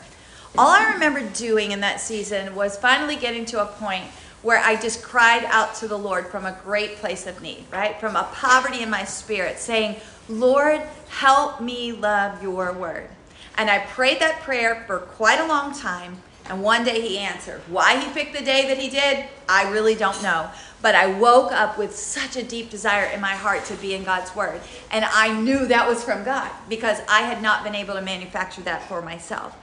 All 0.58 0.70
I 0.70 0.94
remember 0.94 1.22
doing 1.32 1.74
in 1.74 1.82
that 1.82 2.00
season 2.00 2.56
was 2.56 2.78
finally 2.78 3.18
getting 3.18 3.44
to 3.48 3.62
a 3.62 3.66
point 3.66 4.06
where 4.42 4.60
I 4.60 4.80
just 4.80 5.04
cried 5.04 5.44
out 5.46 5.76
to 5.76 5.88
the 5.90 5.98
Lord 5.98 6.28
from 6.28 6.46
a 6.46 6.58
great 6.64 6.96
place 6.96 7.28
of 7.28 7.42
need, 7.42 7.66
right? 7.74 8.00
From 8.00 8.16
a 8.16 8.24
poverty 8.32 8.82
in 8.82 8.90
my 8.90 9.04
spirit, 9.04 9.60
saying, 9.60 9.98
Lord, 10.30 10.82
help 11.10 11.60
me 11.60 11.92
love 11.92 12.42
your 12.42 12.72
word. 12.72 13.10
And 13.58 13.70
I 13.70 13.80
prayed 13.80 14.22
that 14.22 14.44
prayer 14.44 14.86
for 14.88 15.00
quite 15.00 15.42
a 15.42 15.48
long 15.48 15.78
time. 15.78 16.22
And 16.46 16.64
one 16.64 16.86
day 16.86 17.02
he 17.02 17.18
answered. 17.18 17.60
Why 17.68 18.00
he 18.00 18.10
picked 18.14 18.38
the 18.38 18.46
day 18.46 18.66
that 18.70 18.78
he 18.78 18.90
did, 18.90 19.26
I 19.50 19.70
really 19.72 19.96
don't 19.96 20.24
know. 20.24 20.50
But 20.82 20.96
I 20.96 21.20
woke 21.20 21.52
up 21.52 21.78
with 21.78 21.94
such 21.94 22.38
a 22.38 22.44
deep 22.44 22.70
desire 22.70 23.08
in 23.08 23.20
my 23.20 23.34
heart 23.34 23.66
to 23.66 23.74
be 23.76 23.94
in 23.94 24.06
God's 24.06 24.34
Word. 24.34 24.62
And 24.92 25.04
I 25.04 25.38
knew 25.38 25.66
that 25.66 25.88
was 25.88 26.04
from 26.04 26.24
God 26.24 26.50
because 26.70 27.00
I 27.10 27.22
had 27.22 27.42
not 27.42 27.66
been 27.66 27.76
able 27.76 27.96
to 27.96 28.02
manufacture 28.02 28.62
that 28.62 28.88
for 28.88 29.02
myself. 29.02 29.58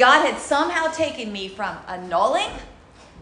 God 0.00 0.24
had 0.24 0.40
somehow 0.40 0.86
taken 0.86 1.30
me 1.30 1.48
from 1.48 1.76
annulling 1.86 2.48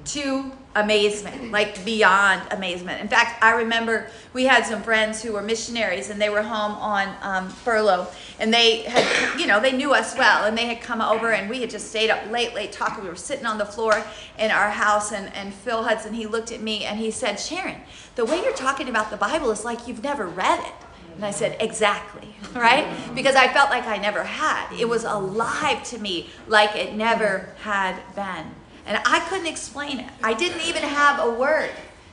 to 0.05 0.53
amazement, 0.77 1.51
like 1.51 1.85
beyond 1.85 2.41
amazement. 2.53 3.01
In 3.01 3.09
fact, 3.09 3.43
I 3.43 3.51
remember 3.51 4.09
we 4.33 4.45
had 4.45 4.65
some 4.65 4.85
friends 4.85 5.21
who 5.21 5.33
were 5.33 5.43
missionaries 5.43 6.09
and 6.09 6.23
they 6.23 6.31
were 6.31 6.41
home 6.41 6.77
on 6.77 7.17
um, 7.21 7.49
furlough 7.49 8.07
and 8.39 8.55
they 8.55 8.83
had, 8.83 9.41
you 9.41 9.49
know, 9.49 9.59
they 9.59 9.73
knew 9.73 9.93
us 9.93 10.17
well 10.17 10.45
and 10.45 10.57
they 10.57 10.67
had 10.67 10.81
come 10.81 11.01
over 11.01 11.33
and 11.33 11.51
we 11.51 11.63
had 11.63 11.69
just 11.69 11.89
stayed 11.89 12.11
up 12.11 12.31
late, 12.31 12.55
late 12.55 12.71
talking. 12.71 13.03
We 13.03 13.11
were 13.11 13.17
sitting 13.17 13.45
on 13.45 13.59
the 13.59 13.67
floor 13.67 14.05
in 14.39 14.53
our 14.53 14.71
house 14.71 15.11
and, 15.11 15.35
and 15.35 15.53
Phil 15.53 15.83
Hudson, 15.83 16.15
he 16.15 16.27
looked 16.29 16.53
at 16.53 16.61
me 16.61 16.85
and 16.85 17.01
he 17.01 17.11
said, 17.11 17.41
Sharon, 17.41 17.81
the 18.15 18.25
way 18.25 18.41
you're 18.41 18.53
talking 18.53 18.89
about 18.89 19.11
the 19.11 19.17
Bible 19.17 19.51
is 19.51 19.65
like 19.65 19.89
you've 19.89 20.05
never 20.05 20.29
read 20.29 20.61
it. 20.61 20.88
And 21.19 21.25
I 21.25 21.33
said, 21.33 21.57
exactly, 21.59 22.33
right? 22.55 22.87
Because 23.13 23.35
I 23.35 23.49
felt 23.49 23.71
like 23.71 23.89
I 23.89 23.97
never 23.97 24.23
had. 24.23 24.73
It 24.73 24.89
was 24.89 25.03
alive 25.03 25.83
to 25.91 25.99
me 25.99 26.31
like 26.47 26.77
it 26.77 26.95
never 26.95 27.49
had 27.63 27.97
been. 28.15 28.55
And 28.87 29.03
I 29.05 29.19
couldn't 29.29 29.49
explain 29.49 29.99
it. 29.99 30.09
I 30.23 30.33
didn't 30.33 30.61
even 30.61 30.85
have 30.85 31.19
a 31.19 31.29
word 31.29 31.71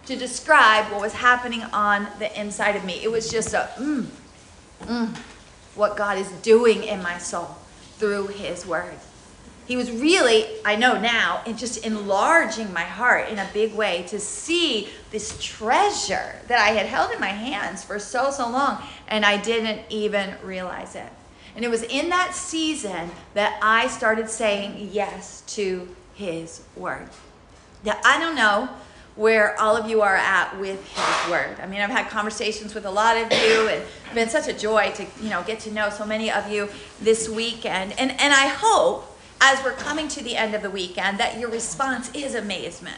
to 0.08 0.16
describe 0.16 0.92
what 0.92 1.02
was 1.02 1.14
happening 1.14 1.62
on 1.66 2.08
the 2.18 2.40
inside 2.40 2.76
of 2.76 2.84
me. 2.84 3.00
It 3.04 3.12
was 3.12 3.30
just 3.30 3.54
a, 3.54 3.70
mm, 3.78 4.08
mm, 4.82 5.16
what 5.76 5.96
God 5.98 6.18
is 6.18 6.30
doing 6.42 6.84
in 6.84 7.04
my 7.04 7.20
soul 7.20 7.58
through 8.00 8.28
His 8.28 8.66
Word. 8.66 8.96
He 9.66 9.78
was 9.78 9.92
really, 9.92 10.46
I 10.64 10.76
know 10.76 11.00
now, 11.00 11.42
in 11.46 11.58
just 11.58 11.86
enlarging 11.86 12.72
my 12.72 12.84
heart 12.84 13.30
in 13.30 13.40
a 13.40 13.48
big 13.52 13.74
way 13.74 14.04
to 14.10 14.20
see 14.20 14.90
this 15.10 15.38
treasure 15.42 16.36
that 16.48 16.60
I 16.60 16.70
had 16.70 16.86
held 16.86 17.12
in 17.12 17.20
my 17.20 17.30
hands 17.30 17.84
for 17.84 17.98
so, 17.98 18.30
so 18.30 18.48
long, 18.48 18.84
and 19.08 19.26
I 19.26 19.42
didn't 19.42 19.82
even 19.90 20.36
realize 20.44 20.96
it. 20.96 21.10
And 21.56 21.66
it 21.66 21.72
was 21.72 21.84
in 21.84 22.10
that 22.10 22.36
season 22.36 23.10
that 23.34 23.58
I 23.62 23.88
started 23.88 24.30
saying 24.30 24.90
yes 24.92 25.42
to 25.48 25.88
his 26.14 26.62
word. 26.76 27.10
Now, 27.84 27.98
I 28.04 28.20
don't 28.20 28.36
know 28.36 28.70
where 29.16 29.60
all 29.60 29.78
of 29.78 29.90
you 29.90 30.02
are 30.02 30.16
at 30.16 30.60
with 30.60 30.86
his 30.86 31.32
word. 31.32 31.58
I 31.62 31.68
mean, 31.68 31.80
I've 31.80 31.90
had 31.90 32.10
conversations 32.10 32.76
with 32.76 32.86
a 32.86 32.92
lot 32.92 33.16
of 33.16 33.32
you 33.32 33.70
and 33.70 33.82
it's 33.82 34.14
been 34.14 34.30
such 34.30 34.48
a 34.48 34.54
joy 34.54 34.92
to, 34.96 35.06
you 35.22 35.30
know, 35.30 35.42
get 35.44 35.62
to 35.62 35.72
know 35.72 35.90
so 35.90 36.06
many 36.06 36.30
of 36.30 36.52
you 36.52 36.68
this 37.00 37.30
weekend. 37.30 37.94
And 37.98 38.12
and 38.20 38.34
I 38.34 38.48
hope 38.48 39.15
as 39.42 39.64
we're 39.64 39.74
coming 39.74 40.08
to 40.10 40.24
the 40.24 40.36
end 40.36 40.56
of 40.56 40.62
the 40.62 40.70
weekend 40.70 41.20
that 41.20 41.40
your 41.40 41.50
response 41.50 42.10
is 42.14 42.36
amazement. 42.36 42.98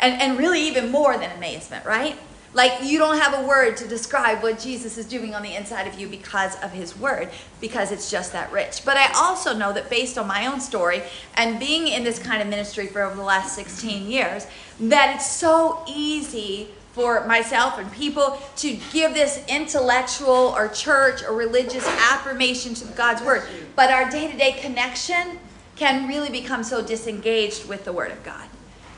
And 0.00 0.20
and 0.20 0.38
really 0.38 0.60
even 0.62 0.90
more 0.90 1.16
than 1.16 1.30
amazement, 1.36 1.84
right? 1.84 2.18
Like 2.54 2.84
you 2.84 2.98
don't 2.98 3.18
have 3.18 3.42
a 3.42 3.46
word 3.46 3.76
to 3.78 3.88
describe 3.88 4.42
what 4.42 4.60
Jesus 4.60 4.96
is 4.96 5.06
doing 5.06 5.34
on 5.34 5.42
the 5.42 5.56
inside 5.56 5.88
of 5.88 5.98
you 5.98 6.06
because 6.06 6.54
of 6.62 6.70
his 6.70 6.96
word, 6.96 7.30
because 7.60 7.90
it's 7.90 8.10
just 8.10 8.32
that 8.32 8.52
rich. 8.52 8.84
But 8.84 8.96
I 8.96 9.12
also 9.14 9.54
know 9.56 9.72
that 9.72 9.90
based 9.90 10.16
on 10.16 10.28
my 10.28 10.46
own 10.46 10.60
story 10.60 11.02
and 11.34 11.58
being 11.58 11.88
in 11.88 12.04
this 12.04 12.20
kind 12.20 12.40
of 12.40 12.46
ministry 12.46 12.86
for 12.86 13.02
over 13.02 13.16
the 13.16 13.22
last 13.22 13.56
16 13.56 14.08
years, 14.08 14.46
that 14.78 15.16
it's 15.16 15.28
so 15.28 15.82
easy 15.88 16.68
for 16.92 17.26
myself 17.26 17.76
and 17.76 17.90
people 17.90 18.38
to 18.54 18.78
give 18.92 19.14
this 19.14 19.44
intellectual 19.48 20.54
or 20.56 20.68
church 20.68 21.24
or 21.24 21.34
religious 21.34 21.84
affirmation 22.12 22.72
to 22.74 22.84
God's 22.94 23.20
word. 23.22 23.42
But 23.74 23.90
our 23.90 24.08
day 24.08 24.30
to 24.30 24.36
day 24.36 24.52
connection 24.52 25.40
can 25.76 26.08
really 26.08 26.30
become 26.30 26.62
so 26.62 26.84
disengaged 26.84 27.68
with 27.68 27.84
the 27.84 27.92
word 27.92 28.12
of 28.12 28.22
God. 28.22 28.48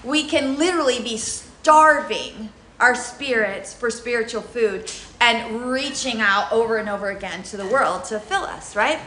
We 0.05 0.25
can 0.25 0.59
literally 0.59 1.01
be 1.01 1.17
starving 1.17 2.51
our 2.79 2.95
spirits 2.95 3.73
for 3.73 3.91
spiritual 3.91 4.43
food 4.43 4.91
and 5.21 5.71
reaching 5.71 6.21
out 6.21 6.53
over 6.53 6.77
and 6.77 6.89
over 6.89 7.11
again 7.11 7.43
to 7.45 7.57
the 7.57 7.67
world 7.67 8.05
to 8.05 8.21
fill 8.21 8.45
us, 8.45 8.77
right? 8.77 9.01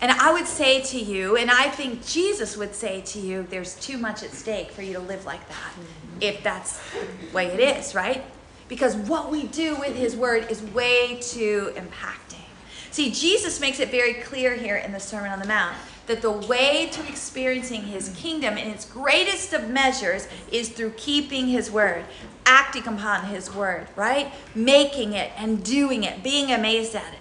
And 0.00 0.10
I 0.10 0.32
would 0.32 0.46
say 0.46 0.80
to 0.82 0.98
you, 0.98 1.36
and 1.36 1.50
I 1.50 1.68
think 1.68 2.06
Jesus 2.06 2.56
would 2.56 2.74
say 2.74 3.02
to 3.02 3.18
you, 3.18 3.46
there's 3.48 3.74
too 3.76 3.98
much 3.98 4.22
at 4.22 4.30
stake 4.30 4.70
for 4.70 4.82
you 4.82 4.94
to 4.94 5.00
live 5.00 5.24
like 5.24 5.46
that, 5.48 5.72
if 6.20 6.42
that's 6.42 6.80
the 6.92 7.34
way 7.34 7.46
it 7.46 7.60
is, 7.60 7.94
right? 7.94 8.22
Because 8.68 8.96
what 8.96 9.30
we 9.30 9.44
do 9.44 9.76
with 9.76 9.94
his 9.94 10.16
word 10.16 10.50
is 10.50 10.62
way 10.62 11.18
too 11.20 11.72
impacting. 11.76 12.44
See, 12.90 13.10
Jesus 13.10 13.60
makes 13.60 13.78
it 13.78 13.90
very 13.90 14.14
clear 14.14 14.54
here 14.54 14.76
in 14.76 14.92
the 14.92 15.00
Sermon 15.00 15.30
on 15.30 15.38
the 15.38 15.46
Mount 15.46 15.76
that 16.06 16.22
the 16.22 16.30
way 16.30 16.88
to 16.92 17.08
experiencing 17.08 17.82
his 17.82 18.10
kingdom 18.10 18.56
in 18.56 18.68
its 18.68 18.84
greatest 18.84 19.52
of 19.52 19.68
measures 19.68 20.28
is 20.50 20.68
through 20.68 20.90
keeping 20.96 21.48
his 21.48 21.70
word, 21.70 22.04
acting 22.44 22.86
upon 22.86 23.26
his 23.26 23.54
word, 23.54 23.88
right? 23.96 24.32
Making 24.54 25.12
it 25.12 25.32
and 25.36 25.64
doing 25.64 26.04
it, 26.04 26.22
being 26.22 26.52
amazed 26.52 26.94
at 26.94 27.12
it. 27.12 27.20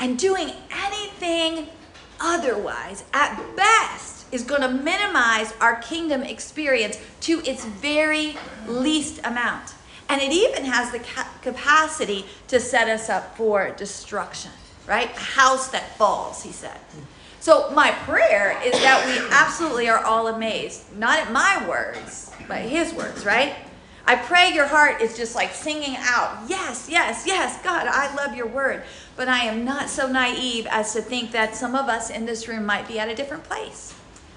And 0.00 0.18
doing 0.18 0.50
anything 0.70 1.68
otherwise, 2.20 3.04
at 3.12 3.40
best, 3.56 4.26
is 4.32 4.42
going 4.42 4.62
to 4.62 4.68
minimize 4.68 5.52
our 5.60 5.76
kingdom 5.76 6.22
experience 6.22 6.98
to 7.22 7.40
its 7.44 7.64
very 7.64 8.36
least 8.66 9.20
amount. 9.24 9.74
And 10.08 10.20
it 10.22 10.32
even 10.32 10.64
has 10.64 10.92
the 10.92 11.00
capacity 11.42 12.26
to 12.48 12.60
set 12.60 12.88
us 12.88 13.08
up 13.08 13.36
for 13.36 13.70
destruction 13.70 14.52
right? 14.86 15.10
A 15.10 15.20
house 15.20 15.68
that 15.68 15.96
falls, 15.96 16.42
he 16.42 16.52
said. 16.52 16.78
So 17.46 17.70
my 17.70 17.92
prayer 17.92 18.60
is 18.64 18.72
that 18.72 19.06
we 19.06 19.24
absolutely 19.30 19.88
are 19.88 20.04
all 20.04 20.26
amazed, 20.26 20.82
not 20.98 21.20
at 21.20 21.30
my 21.30 21.64
words, 21.68 22.32
but 22.48 22.62
his 22.62 22.92
words, 22.92 23.24
right? 23.24 23.54
I 24.04 24.16
pray 24.16 24.52
your 24.52 24.66
heart 24.66 25.00
is 25.00 25.16
just 25.16 25.36
like 25.36 25.54
singing 25.54 25.94
out, 25.96 26.40
yes, 26.48 26.88
yes, 26.90 27.22
yes, 27.24 27.62
God, 27.62 27.86
I 27.86 28.12
love 28.16 28.34
your 28.34 28.48
word. 28.48 28.82
But 29.14 29.28
I 29.28 29.44
am 29.44 29.64
not 29.64 29.88
so 29.88 30.10
naive 30.10 30.66
as 30.68 30.92
to 30.94 31.00
think 31.00 31.30
that 31.30 31.54
some 31.54 31.76
of 31.76 31.88
us 31.88 32.10
in 32.10 32.26
this 32.26 32.48
room 32.48 32.66
might 32.66 32.88
be 32.88 32.98
at 32.98 33.08
a 33.08 33.14
different 33.14 33.44
place, 33.44 33.94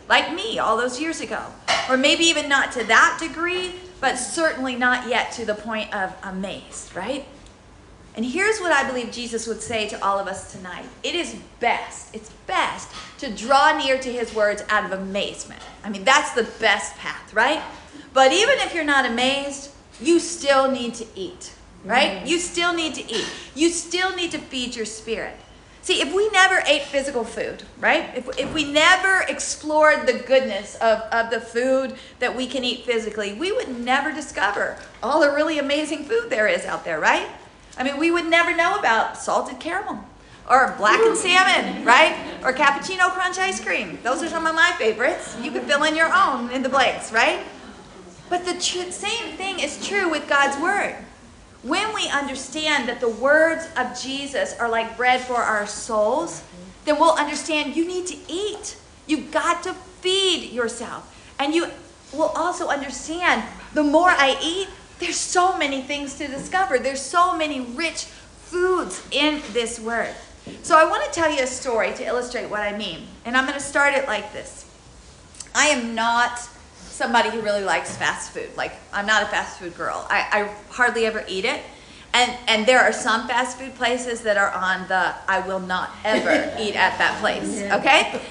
like 0.07 0.31
me 0.31 0.59
all 0.59 0.77
those 0.77 1.01
years 1.01 1.19
ago. 1.19 1.43
Or 1.89 1.97
maybe 1.97 2.25
even 2.25 2.47
not 2.47 2.71
to 2.73 2.83
that 2.83 3.17
degree, 3.19 3.73
but 3.99 4.17
certainly 4.17 4.75
not 4.75 5.09
yet 5.09 5.31
to 5.31 5.45
the 5.45 5.55
point 5.55 5.91
of 5.95 6.13
amazed, 6.21 6.95
right? 6.95 7.25
And 8.15 8.25
here's 8.25 8.59
what 8.59 8.71
I 8.71 8.87
believe 8.87 9.11
Jesus 9.11 9.47
would 9.47 9.61
say 9.61 9.87
to 9.89 10.03
all 10.03 10.19
of 10.19 10.27
us 10.27 10.51
tonight 10.51 10.85
it 11.03 11.15
is 11.15 11.35
best, 11.59 12.13
it's 12.13 12.29
best 12.47 12.89
to 13.19 13.31
draw 13.31 13.77
near 13.77 13.97
to 13.97 14.11
his 14.11 14.33
words 14.33 14.63
out 14.69 14.85
of 14.85 14.91
amazement. 14.91 15.61
I 15.83 15.89
mean, 15.89 16.03
that's 16.03 16.31
the 16.31 16.43
best 16.59 16.95
path, 16.97 17.33
right? 17.33 17.61
But 18.13 18.31
even 18.31 18.57
if 18.59 18.73
you're 18.73 18.83
not 18.83 19.05
amazed, 19.05 19.71
you 20.01 20.19
still 20.19 20.71
need 20.71 20.95
to 20.95 21.05
eat, 21.15 21.53
right? 21.85 22.17
Mm-hmm. 22.17 22.27
You 22.27 22.39
still 22.39 22.73
need 22.73 22.95
to 22.95 23.11
eat. 23.11 23.29
You 23.55 23.69
still 23.69 24.15
need 24.15 24.31
to 24.31 24.39
feed 24.39 24.75
your 24.75 24.85
spirit. 24.85 25.35
See, 25.81 26.01
if 26.01 26.13
we 26.13 26.29
never 26.29 26.61
ate 26.67 26.83
physical 26.83 27.23
food, 27.23 27.63
right? 27.79 28.15
If, 28.15 28.37
if 28.37 28.53
we 28.53 28.69
never 28.69 29.23
explored 29.27 30.05
the 30.05 30.13
goodness 30.13 30.75
of, 30.75 30.99
of 31.11 31.29
the 31.29 31.39
food 31.39 31.95
that 32.19 32.35
we 32.35 32.47
can 32.47 32.63
eat 32.63 32.85
physically, 32.85 33.33
we 33.33 33.51
would 33.51 33.79
never 33.79 34.11
discover 34.11 34.77
all 35.01 35.21
the 35.21 35.31
really 35.31 35.57
amazing 35.57 36.03
food 36.03 36.29
there 36.29 36.47
is 36.47 36.65
out 36.65 36.83
there, 36.83 36.99
right? 36.99 37.27
I 37.77 37.83
mean, 37.83 37.97
we 37.97 38.11
would 38.11 38.25
never 38.25 38.55
know 38.55 38.77
about 38.77 39.17
salted 39.17 39.59
caramel 39.59 40.03
or 40.49 40.73
blackened 40.77 41.15
salmon, 41.15 41.85
right? 41.85 42.15
Or 42.43 42.51
cappuccino 42.51 43.09
crunch 43.11 43.37
ice 43.37 43.63
cream. 43.63 43.99
Those 44.03 44.23
are 44.23 44.27
some 44.27 44.47
of 44.47 44.55
my 44.55 44.73
favorites. 44.77 45.37
You 45.41 45.51
could 45.51 45.63
fill 45.63 45.83
in 45.83 45.95
your 45.95 46.11
own 46.13 46.49
in 46.51 46.63
the 46.63 46.69
blanks, 46.69 47.11
right? 47.11 47.45
But 48.29 48.45
the 48.45 48.59
same 48.59 49.37
thing 49.37 49.59
is 49.59 49.85
true 49.87 50.09
with 50.09 50.27
God's 50.27 50.59
word. 50.61 50.95
When 51.61 51.93
we 51.93 52.07
understand 52.09 52.87
that 52.87 52.99
the 52.99 53.09
words 53.09 53.67
of 53.75 53.99
Jesus 53.99 54.57
are 54.59 54.69
like 54.69 54.95
bread 54.95 55.21
for 55.21 55.37
our 55.37 55.67
souls, 55.67 56.43
then 56.85 56.99
we'll 56.99 57.15
understand 57.15 57.75
you 57.75 57.85
need 57.85 58.07
to 58.07 58.17
eat. 58.27 58.77
You've 59.07 59.31
got 59.31 59.63
to 59.63 59.73
feed 59.73 60.51
yourself. 60.51 61.15
And 61.37 61.53
you 61.53 61.67
will 62.13 62.31
also 62.35 62.67
understand 62.67 63.43
the 63.73 63.83
more 63.83 64.09
I 64.09 64.37
eat, 64.41 64.69
there's 64.99 65.17
so 65.17 65.57
many 65.57 65.81
things 65.81 66.15
to 66.15 66.27
discover. 66.27 66.77
There's 66.77 67.01
so 67.01 67.35
many 67.35 67.61
rich 67.61 68.05
foods 68.05 69.05
in 69.11 69.41
this 69.53 69.79
word. 69.79 70.13
So 70.63 70.77
I 70.77 70.89
want 70.89 71.03
to 71.05 71.11
tell 71.11 71.31
you 71.31 71.43
a 71.43 71.47
story 71.47 71.93
to 71.93 72.05
illustrate 72.05 72.49
what 72.49 72.61
I 72.61 72.77
mean. 72.77 73.07
And 73.25 73.37
I'm 73.37 73.45
going 73.45 73.57
to 73.57 73.63
start 73.63 73.93
it 73.93 74.07
like 74.07 74.33
this. 74.33 74.65
I 75.55 75.67
am 75.67 75.95
not 75.95 76.39
somebody 76.77 77.29
who 77.29 77.41
really 77.41 77.63
likes 77.63 77.95
fast 77.95 78.31
food. 78.31 78.49
Like 78.57 78.73
I'm 78.91 79.05
not 79.05 79.23
a 79.23 79.25
fast 79.27 79.59
food 79.59 79.75
girl. 79.75 80.05
I, 80.09 80.27
I 80.31 80.73
hardly 80.73 81.05
ever 81.05 81.23
eat 81.27 81.45
it. 81.45 81.61
And 82.11 82.35
and 82.47 82.65
there 82.65 82.79
are 82.79 82.91
some 82.91 83.27
fast 83.27 83.59
food 83.59 83.75
places 83.75 84.21
that 84.21 84.35
are 84.35 84.51
on 84.51 84.87
the 84.87 85.13
I 85.27 85.39
will 85.47 85.59
not 85.59 85.91
ever 86.03 86.31
eat 86.59 86.75
at 86.75 86.97
that 86.97 87.19
place. 87.21 87.61
Okay? 87.71 88.21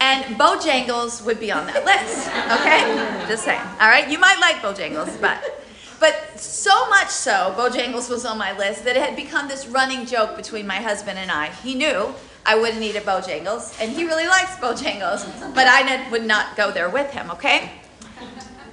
And 0.00 0.36
Bojangles 0.36 1.24
would 1.24 1.40
be 1.40 1.50
on 1.50 1.66
that 1.66 1.84
list. 1.84 2.28
Okay? 2.60 3.26
Just 3.28 3.44
saying. 3.44 3.60
All 3.80 3.88
right? 3.88 4.08
You 4.10 4.18
might 4.18 4.38
like 4.40 4.56
Bojangles, 4.56 5.18
but 5.20 5.63
but 6.00 6.38
so 6.38 6.88
much 6.88 7.08
so, 7.08 7.54
Bojangles 7.56 8.10
was 8.10 8.24
on 8.24 8.38
my 8.38 8.56
list 8.56 8.84
that 8.84 8.96
it 8.96 9.02
had 9.02 9.16
become 9.16 9.48
this 9.48 9.66
running 9.66 10.06
joke 10.06 10.36
between 10.36 10.66
my 10.66 10.76
husband 10.76 11.18
and 11.18 11.30
I. 11.30 11.48
He 11.48 11.74
knew 11.74 12.14
I 12.46 12.56
wouldn't 12.56 12.82
eat 12.82 12.96
at 12.96 13.04
Bojangles, 13.04 13.80
and 13.80 13.90
he 13.90 14.04
really 14.04 14.26
likes 14.26 14.54
Bojangles, 14.56 15.54
but 15.54 15.66
I 15.66 16.10
would 16.10 16.24
not 16.24 16.56
go 16.56 16.70
there 16.70 16.90
with 16.90 17.10
him, 17.10 17.30
okay? 17.30 17.70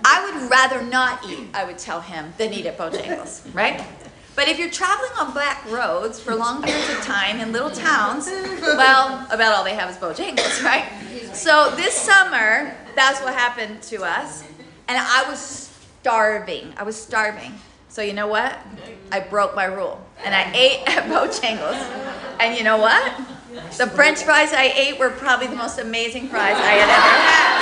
I 0.04 0.26
would 0.26 0.50
rather 0.50 0.82
not 0.82 1.26
eat, 1.30 1.48
I 1.54 1.64
would 1.64 1.78
tell 1.78 2.02
him, 2.02 2.34
than 2.38 2.54
eat 2.54 2.66
at 2.66 2.78
Bojangles, 2.78 3.54
right? 3.54 3.84
But 4.36 4.48
if 4.48 4.58
you're 4.58 4.72
traveling 4.72 5.12
on 5.20 5.34
black 5.34 5.70
roads 5.70 6.20
for 6.20 6.36
long 6.36 6.64
periods 6.64 6.90
of 6.90 7.02
time 7.02 7.40
in 7.40 7.52
little 7.52 7.70
towns, 7.70 8.28
well, 8.28 9.28
about 9.30 9.54
all 9.54 9.64
they 9.64 9.76
have 9.76 9.90
is 9.90 9.98
Bojangles, 9.98 10.64
right? 10.64 10.86
So 11.34 11.72
this 11.76 11.94
summer, 11.94 12.76
that's 12.96 13.22
what 13.22 13.34
happened 13.34 13.82
to 13.84 14.04
us. 14.04 14.44
And 14.88 14.98
I 14.98 15.30
was 15.30 15.71
starving. 16.02 16.74
I 16.78 16.84
was 16.84 16.96
starving. 16.96 17.54
So 17.90 18.02
you 18.02 18.14
know 18.14 18.28
what? 18.28 18.58
I 19.12 19.20
broke 19.20 19.56
my 19.56 19.66
rule 19.66 20.04
and 20.24 20.34
I 20.34 20.52
ate 20.54 20.80
at 20.88 21.04
Bojangles. 21.04 21.80
And 22.40 22.58
you 22.58 22.64
know 22.64 22.78
what? 22.78 23.14
The 23.78 23.86
French 23.88 24.24
fries 24.24 24.52
I 24.54 24.74
ate 24.76 24.98
were 24.98 25.12
probably 25.12 25.48
the 25.48 25.56
most 25.56 25.78
amazing 25.78 26.30
fries 26.30 26.56
I 26.58 26.72
had 26.72 26.90
ever 26.90 27.02
had. 27.22 27.62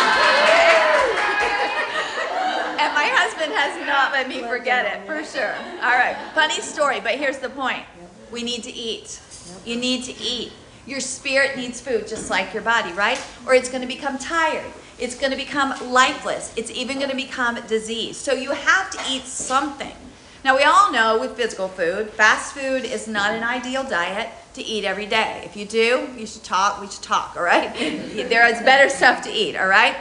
and 2.86 2.93
my 2.93 3.10
husband 3.12 3.51
has 3.53 3.86
not 3.86 4.13
let 4.13 4.29
me 4.29 4.41
forget 4.41 4.86
it, 4.86 5.05
for 5.05 5.24
sure. 5.25 5.55
All 5.81 5.98
right, 5.98 6.15
funny 6.34 6.62
story, 6.62 7.00
but 7.01 7.15
here's 7.15 7.39
the 7.39 7.50
point. 7.50 7.84
We 8.31 8.43
need 8.43 8.63
to 8.63 8.72
eat. 8.72 9.19
You 9.65 9.75
need 9.75 10.03
to 10.05 10.13
eat. 10.22 10.53
Your 10.86 11.00
spirit 11.00 11.58
needs 11.58 11.81
food 11.81 12.08
just 12.08 12.29
like 12.29 12.53
your 12.53 12.63
body, 12.63 12.93
right? 12.93 13.19
Or 13.46 13.53
it's 13.53 13.69
going 13.69 13.81
to 13.81 13.88
become 13.88 14.17
tired. 14.17 14.72
It's 15.00 15.15
going 15.15 15.32
to 15.32 15.38
become 15.38 15.74
lifeless. 15.91 16.53
It's 16.56 16.72
even 16.72 16.98
going 16.98 17.10
to 17.10 17.15
become 17.15 17.60
disease. 17.68 18.18
So 18.18 18.34
you 18.34 18.51
have 18.51 18.89
to 18.91 19.00
eat 19.10 19.24
something. 19.24 19.96
Now, 20.44 20.56
we 20.56 20.63
all 20.63 20.91
know 20.91 21.20
with 21.20 21.36
physical 21.36 21.68
food, 21.68 22.12
fast 22.12 22.53
food 22.53 22.86
is 22.86 23.08
not 23.08 23.32
an 23.34 23.44
ideal 23.44 23.84
diet 23.84 24.29
to 24.53 24.63
eat 24.63 24.86
every 24.86 25.06
day. 25.06 25.41
If 25.46 25.58
you 25.58 25.65
do, 25.65 26.10
you 26.18 26.25
should 26.25 26.44
talk. 26.44 26.79
We 26.79 26.88
should 26.88 27.03
talk, 27.03 27.36
all 27.36 27.44
right? 27.44 27.74
there 28.29 28.46
is 28.48 28.62
better 28.62 28.89
stuff 28.89 29.22
to 29.24 29.32
eat, 29.32 29.58
all 29.58 29.68
right? 29.68 29.96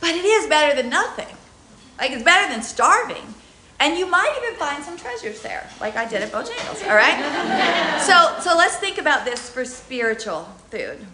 But 0.00 0.10
it 0.10 0.24
is 0.24 0.46
better 0.46 0.80
than 0.80 0.90
nothing. 0.90 1.34
Like, 1.98 2.12
it's 2.12 2.22
better 2.22 2.52
than 2.52 2.62
starving. 2.62 3.34
And 3.78 3.98
you 3.98 4.06
might 4.06 4.34
even 4.42 4.58
find 4.58 4.82
some 4.82 4.96
treasures 4.96 5.42
there, 5.42 5.68
like 5.80 5.96
I 5.96 6.08
did 6.08 6.22
at 6.22 6.32
Bojangles, 6.32 6.88
all 6.88 6.96
right? 6.96 8.00
so, 8.06 8.40
so 8.40 8.56
let's 8.56 8.76
think 8.76 8.98
about 8.98 9.24
this 9.24 9.50
for 9.50 9.64
spiritual 9.64 10.44
food, 10.70 11.04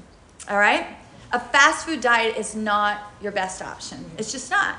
all 0.48 0.58
right? 0.58 0.86
A 1.32 1.40
fast 1.40 1.86
food 1.86 2.00
diet 2.00 2.36
is 2.36 2.54
not 2.54 3.12
your 3.22 3.32
best 3.32 3.62
option. 3.62 3.98
Mm-hmm. 3.98 4.18
It's 4.18 4.32
just 4.32 4.50
not. 4.50 4.76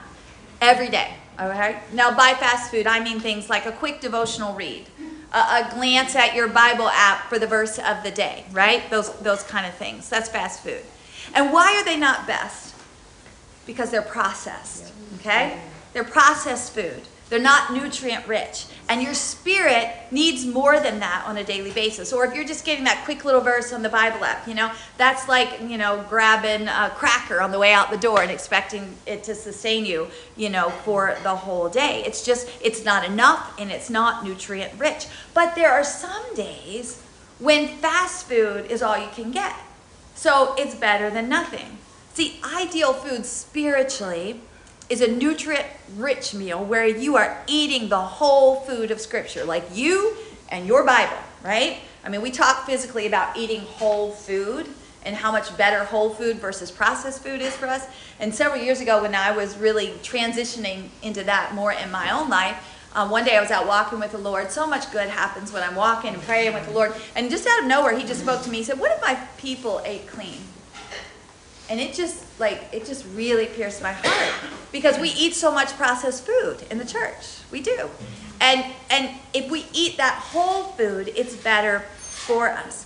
Every 0.61 0.89
day, 0.89 1.13
all 1.39 1.49
right? 1.49 1.77
Now, 1.93 2.15
by 2.15 2.33
fast 2.35 2.71
food, 2.71 2.87
I 2.87 3.03
mean 3.03 3.19
things 3.19 3.49
like 3.49 3.65
a 3.65 3.71
quick 3.71 3.99
devotional 3.99 4.53
read, 4.53 4.85
a, 5.33 5.37
a 5.37 5.69
glance 5.73 6.15
at 6.15 6.35
your 6.35 6.47
Bible 6.47 6.87
app 6.89 7.27
for 7.27 7.39
the 7.39 7.47
verse 7.47 7.79
of 7.79 8.03
the 8.03 8.11
day, 8.11 8.45
right? 8.51 8.89
Those, 8.89 9.11
those 9.19 9.43
kind 9.43 9.65
of 9.65 9.73
things. 9.73 10.09
That's 10.09 10.29
fast 10.29 10.61
food. 10.61 10.83
And 11.33 11.51
why 11.51 11.75
are 11.75 11.83
they 11.83 11.97
not 11.97 12.27
best? 12.27 12.75
Because 13.65 13.89
they're 13.91 14.01
processed, 14.01 14.93
okay? 15.19 15.59
They're 15.93 16.03
processed 16.03 16.73
food. 16.73 17.01
They're 17.33 17.41
not 17.41 17.73
nutrient 17.73 18.27
rich. 18.27 18.67
And 18.87 19.01
your 19.01 19.15
spirit 19.15 19.89
needs 20.11 20.45
more 20.45 20.79
than 20.79 20.99
that 20.99 21.23
on 21.25 21.37
a 21.37 21.43
daily 21.43 21.71
basis. 21.71 22.13
Or 22.13 22.23
if 22.25 22.35
you're 22.35 22.45
just 22.45 22.63
getting 22.63 22.83
that 22.83 23.05
quick 23.05 23.25
little 23.25 23.41
verse 23.41 23.73
on 23.73 23.81
the 23.81 23.89
Bible 23.89 24.23
app, 24.23 24.47
you 24.47 24.53
know, 24.53 24.71
that's 24.99 25.27
like, 25.27 25.59
you 25.59 25.79
know, 25.79 26.05
grabbing 26.07 26.67
a 26.67 26.91
cracker 26.95 27.41
on 27.41 27.51
the 27.51 27.57
way 27.57 27.73
out 27.73 27.89
the 27.89 27.97
door 27.97 28.21
and 28.21 28.29
expecting 28.29 28.95
it 29.07 29.23
to 29.23 29.33
sustain 29.33 29.83
you, 29.83 30.09
you 30.37 30.51
know, 30.51 30.69
for 30.69 31.17
the 31.23 31.35
whole 31.35 31.69
day. 31.69 32.03
It's 32.05 32.23
just, 32.23 32.47
it's 32.61 32.85
not 32.85 33.03
enough 33.03 33.59
and 33.59 33.71
it's 33.71 33.89
not 33.89 34.23
nutrient 34.23 34.79
rich. 34.79 35.07
But 35.33 35.55
there 35.55 35.71
are 35.71 35.83
some 35.83 36.35
days 36.35 37.01
when 37.39 37.67
fast 37.67 38.27
food 38.27 38.69
is 38.69 38.83
all 38.83 38.99
you 38.99 39.09
can 39.11 39.31
get. 39.31 39.55
So 40.13 40.53
it's 40.55 40.75
better 40.75 41.09
than 41.09 41.29
nothing. 41.29 41.79
See, 42.13 42.39
ideal 42.43 42.93
food 42.93 43.25
spiritually 43.25 44.39
is 44.89 45.01
a 45.01 45.07
nutrient 45.07 45.65
rich 45.95 46.33
meal 46.33 46.63
where 46.63 46.85
you 46.85 47.15
are 47.15 47.41
eating 47.47 47.89
the 47.89 47.99
whole 47.99 48.57
food 48.61 48.91
of 48.91 48.99
Scripture, 48.99 49.43
like 49.43 49.63
you 49.73 50.15
and 50.49 50.67
your 50.67 50.85
Bible, 50.85 51.17
right? 51.43 51.79
I 52.03 52.09
mean, 52.09 52.21
we 52.21 52.31
talk 52.31 52.65
physically 52.65 53.07
about 53.07 53.37
eating 53.37 53.61
whole 53.61 54.11
food 54.11 54.67
and 55.05 55.15
how 55.15 55.31
much 55.31 55.55
better 55.57 55.83
whole 55.83 56.09
food 56.09 56.37
versus 56.37 56.71
processed 56.71 57.23
food 57.23 57.41
is 57.41 57.55
for 57.55 57.67
us. 57.67 57.87
And 58.19 58.33
several 58.33 58.61
years 58.61 58.81
ago, 58.81 59.01
when 59.01 59.15
I 59.15 59.31
was 59.31 59.57
really 59.57 59.89
transitioning 60.03 60.89
into 61.01 61.23
that 61.23 61.53
more 61.53 61.71
in 61.71 61.91
my 61.91 62.11
own 62.11 62.29
life, 62.29 62.57
um, 62.95 63.09
one 63.09 63.25
day 63.25 63.35
I 63.35 63.41
was 63.41 63.51
out 63.51 63.67
walking 63.67 63.99
with 63.99 64.11
the 64.11 64.17
Lord. 64.19 64.51
So 64.51 64.67
much 64.67 64.91
good 64.91 65.09
happens 65.09 65.51
when 65.51 65.63
I'm 65.63 65.75
walking 65.75 66.13
and 66.13 66.21
praying 66.21 66.53
with 66.53 66.65
the 66.67 66.73
Lord. 66.73 66.93
And 67.15 67.29
just 67.29 67.47
out 67.47 67.63
of 67.63 67.65
nowhere, 67.65 67.97
He 67.97 68.05
just 68.05 68.21
spoke 68.21 68.43
to 68.43 68.49
me. 68.49 68.57
He 68.57 68.63
said, 68.63 68.79
What 68.79 68.91
if 68.91 69.01
my 69.01 69.15
people 69.37 69.81
ate 69.83 70.07
clean? 70.07 70.39
And 71.73 71.81
it 71.81 71.95
just 71.95 72.23
like 72.39 72.69
it 72.71 72.85
just 72.85 73.03
really 73.15 73.47
pierced 73.47 73.81
my 73.81 73.93
heart 73.93 74.51
because 74.71 74.99
we 74.99 75.09
eat 75.09 75.33
so 75.33 75.51
much 75.51 75.69
processed 75.69 76.23
food 76.23 76.57
in 76.69 76.77
the 76.77 76.85
church. 76.85 77.39
We 77.49 77.63
do. 77.63 77.89
And 78.39 78.63
and 78.91 79.09
if 79.33 79.49
we 79.49 79.65
eat 79.73 79.97
that 79.97 80.13
whole 80.13 80.65
food, 80.73 81.11
it's 81.15 81.35
better 81.35 81.79
for 81.97 82.49
us. 82.49 82.85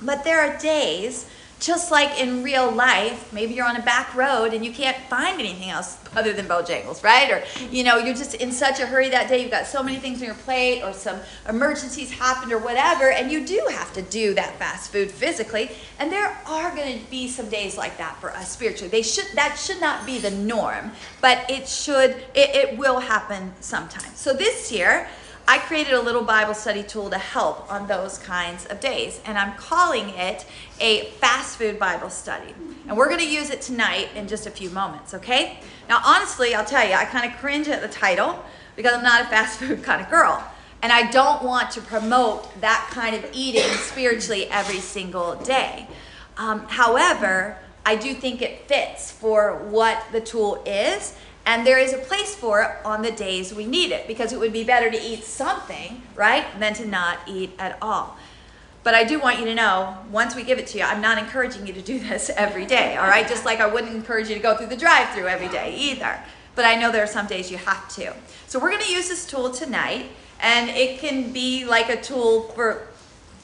But 0.00 0.22
there 0.22 0.40
are 0.40 0.56
days 0.58 1.26
just 1.64 1.90
like 1.90 2.20
in 2.20 2.42
real 2.42 2.70
life, 2.70 3.32
maybe 3.32 3.54
you're 3.54 3.66
on 3.66 3.76
a 3.76 3.82
back 3.82 4.14
road 4.14 4.52
and 4.52 4.62
you 4.62 4.70
can't 4.70 4.96
find 5.08 5.40
anything 5.40 5.70
else 5.70 5.96
other 6.14 6.34
than 6.34 6.46
Bojangles, 6.46 7.02
right? 7.02 7.30
Or, 7.30 7.42
you 7.70 7.82
know, 7.82 7.96
you're 7.96 8.14
just 8.14 8.34
in 8.34 8.52
such 8.52 8.80
a 8.80 8.86
hurry 8.86 9.08
that 9.08 9.28
day, 9.28 9.40
you've 9.40 9.50
got 9.50 9.66
so 9.66 9.82
many 9.82 9.96
things 9.96 10.20
on 10.20 10.26
your 10.26 10.34
plate, 10.34 10.82
or 10.82 10.92
some 10.92 11.18
emergencies 11.48 12.10
happened, 12.10 12.52
or 12.52 12.58
whatever, 12.58 13.10
and 13.10 13.32
you 13.32 13.46
do 13.46 13.66
have 13.70 13.92
to 13.94 14.02
do 14.02 14.34
that 14.34 14.58
fast 14.58 14.92
food 14.92 15.10
physically. 15.10 15.70
And 15.98 16.12
there 16.12 16.36
are 16.46 16.74
going 16.76 16.98
to 16.98 17.10
be 17.10 17.28
some 17.28 17.48
days 17.48 17.78
like 17.78 17.96
that 17.96 18.20
for 18.20 18.30
us 18.30 18.52
spiritually. 18.52 18.90
They 18.90 19.02
should 19.02 19.26
that 19.34 19.56
should 19.56 19.80
not 19.80 20.04
be 20.04 20.18
the 20.18 20.30
norm, 20.30 20.92
but 21.22 21.50
it 21.50 21.66
should 21.66 22.10
it, 22.34 22.50
it 22.54 22.78
will 22.78 23.00
happen 23.00 23.52
sometimes. 23.60 24.18
So 24.18 24.34
this 24.34 24.70
year, 24.70 25.08
I 25.46 25.58
created 25.58 25.92
a 25.92 26.00
little 26.00 26.22
Bible 26.22 26.54
study 26.54 26.82
tool 26.82 27.10
to 27.10 27.18
help 27.18 27.70
on 27.70 27.86
those 27.86 28.16
kinds 28.16 28.64
of 28.66 28.80
days, 28.80 29.20
and 29.26 29.36
I'm 29.36 29.54
calling 29.56 30.08
it 30.10 30.46
a 30.80 31.10
fast 31.20 31.58
food 31.58 31.78
Bible 31.78 32.08
study. 32.08 32.54
And 32.88 32.96
we're 32.96 33.08
going 33.08 33.20
to 33.20 33.30
use 33.30 33.50
it 33.50 33.60
tonight 33.60 34.08
in 34.14 34.26
just 34.26 34.46
a 34.46 34.50
few 34.50 34.70
moments, 34.70 35.12
okay? 35.12 35.58
Now, 35.86 36.00
honestly, 36.02 36.54
I'll 36.54 36.64
tell 36.64 36.86
you, 36.86 36.94
I 36.94 37.04
kind 37.04 37.30
of 37.30 37.38
cringe 37.38 37.68
at 37.68 37.82
the 37.82 37.88
title 37.88 38.42
because 38.74 38.94
I'm 38.94 39.02
not 39.02 39.20
a 39.20 39.24
fast 39.26 39.58
food 39.60 39.82
kind 39.82 40.00
of 40.00 40.08
girl. 40.08 40.42
And 40.80 40.90
I 40.90 41.10
don't 41.10 41.42
want 41.42 41.70
to 41.72 41.82
promote 41.82 42.60
that 42.62 42.88
kind 42.90 43.14
of 43.14 43.26
eating 43.34 43.62
spiritually 43.62 44.46
every 44.46 44.80
single 44.80 45.34
day. 45.36 45.88
Um, 46.38 46.66
however, 46.68 47.58
I 47.84 47.96
do 47.96 48.14
think 48.14 48.40
it 48.40 48.66
fits 48.66 49.10
for 49.10 49.58
what 49.68 50.02
the 50.10 50.20
tool 50.22 50.62
is 50.64 51.14
and 51.46 51.66
there 51.66 51.78
is 51.78 51.92
a 51.92 51.98
place 51.98 52.34
for 52.34 52.62
it 52.62 52.70
on 52.84 53.02
the 53.02 53.10
days 53.10 53.54
we 53.54 53.66
need 53.66 53.92
it 53.92 54.06
because 54.06 54.32
it 54.32 54.38
would 54.38 54.52
be 54.52 54.64
better 54.64 54.90
to 54.90 55.00
eat 55.00 55.24
something, 55.24 56.02
right, 56.14 56.46
than 56.58 56.74
to 56.74 56.86
not 56.86 57.18
eat 57.26 57.52
at 57.58 57.76
all. 57.82 58.16
But 58.82 58.94
I 58.94 59.04
do 59.04 59.18
want 59.18 59.38
you 59.38 59.46
to 59.46 59.54
know, 59.54 59.96
once 60.10 60.34
we 60.34 60.42
give 60.42 60.58
it 60.58 60.66
to 60.68 60.78
you, 60.78 60.84
I'm 60.84 61.00
not 61.00 61.18
encouraging 61.18 61.66
you 61.66 61.72
to 61.72 61.82
do 61.82 61.98
this 62.08 62.30
every 62.30 62.66
day, 62.66 62.96
all 62.96 63.06
right? 63.06 63.26
Just 63.26 63.44
like 63.44 63.60
I 63.60 63.66
wouldn't 63.66 63.94
encourage 63.94 64.28
you 64.28 64.34
to 64.34 64.40
go 64.40 64.56
through 64.56 64.68
the 64.68 64.76
drive 64.76 65.10
through 65.10 65.26
every 65.26 65.48
day 65.48 65.74
either. 65.76 66.18
But 66.54 66.66
I 66.66 66.76
know 66.76 66.92
there 66.92 67.02
are 67.02 67.08
some 67.08 67.26
days 67.26 67.50
you 67.50 67.56
have 67.58 67.88
to. 67.96 68.14
So 68.46 68.60
we're 68.60 68.70
going 68.70 68.82
to 68.82 68.92
use 68.92 69.08
this 69.08 69.26
tool 69.26 69.50
tonight, 69.50 70.06
and 70.40 70.70
it 70.70 71.00
can 71.00 71.32
be 71.32 71.64
like 71.64 71.88
a 71.88 72.00
tool 72.00 72.42
for 72.50 72.86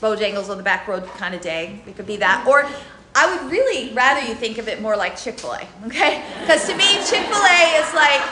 Bojangles 0.00 0.48
on 0.48 0.56
the 0.56 0.62
back 0.62 0.86
road 0.86 1.06
kind 1.16 1.34
of 1.34 1.40
day. 1.40 1.82
It 1.86 1.96
could 1.96 2.06
be 2.06 2.16
that. 2.18 2.46
Or 2.46 2.68
I 3.14 3.34
would 3.34 3.50
really 3.50 3.92
rather 3.92 4.26
you 4.26 4.34
think 4.34 4.58
of 4.58 4.68
it 4.68 4.80
more 4.80 4.96
like 4.96 5.16
Chick 5.16 5.40
fil 5.40 5.52
A, 5.52 5.66
okay? 5.86 6.24
Because 6.40 6.66
to 6.68 6.76
me, 6.76 6.86
Chick 7.04 7.26
fil 7.26 7.42
A 7.42 7.82
is 7.82 7.92
like, 7.94 8.22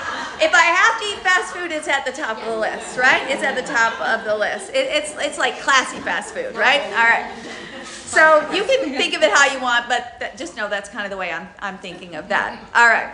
if 0.40 0.54
I 0.54 0.62
have 0.62 1.00
to 1.00 1.06
eat 1.06 1.18
fast 1.18 1.54
food, 1.54 1.72
it's 1.72 1.88
at 1.88 2.04
the 2.06 2.12
top 2.12 2.38
of 2.38 2.44
the 2.44 2.56
list, 2.56 2.96
right? 2.96 3.28
It's 3.28 3.42
at 3.42 3.56
the 3.56 3.62
top 3.62 4.00
of 4.00 4.24
the 4.24 4.36
list. 4.36 4.70
It, 4.70 4.86
it's, 4.90 5.14
it's 5.18 5.38
like 5.38 5.60
classy 5.60 5.98
fast 5.98 6.32
food, 6.32 6.54
right? 6.54 6.80
All 6.80 7.08
right. 7.08 7.32
So 7.84 8.40
you 8.52 8.64
can 8.64 8.96
think 8.96 9.14
of 9.14 9.22
it 9.22 9.32
how 9.32 9.52
you 9.52 9.60
want, 9.60 9.88
but 9.88 10.36
just 10.36 10.56
know 10.56 10.68
that's 10.68 10.88
kind 10.88 11.04
of 11.04 11.10
the 11.10 11.16
way 11.16 11.32
I'm, 11.32 11.48
I'm 11.58 11.78
thinking 11.78 12.14
of 12.14 12.28
that. 12.28 12.58
All 12.74 12.88
right. 12.88 13.12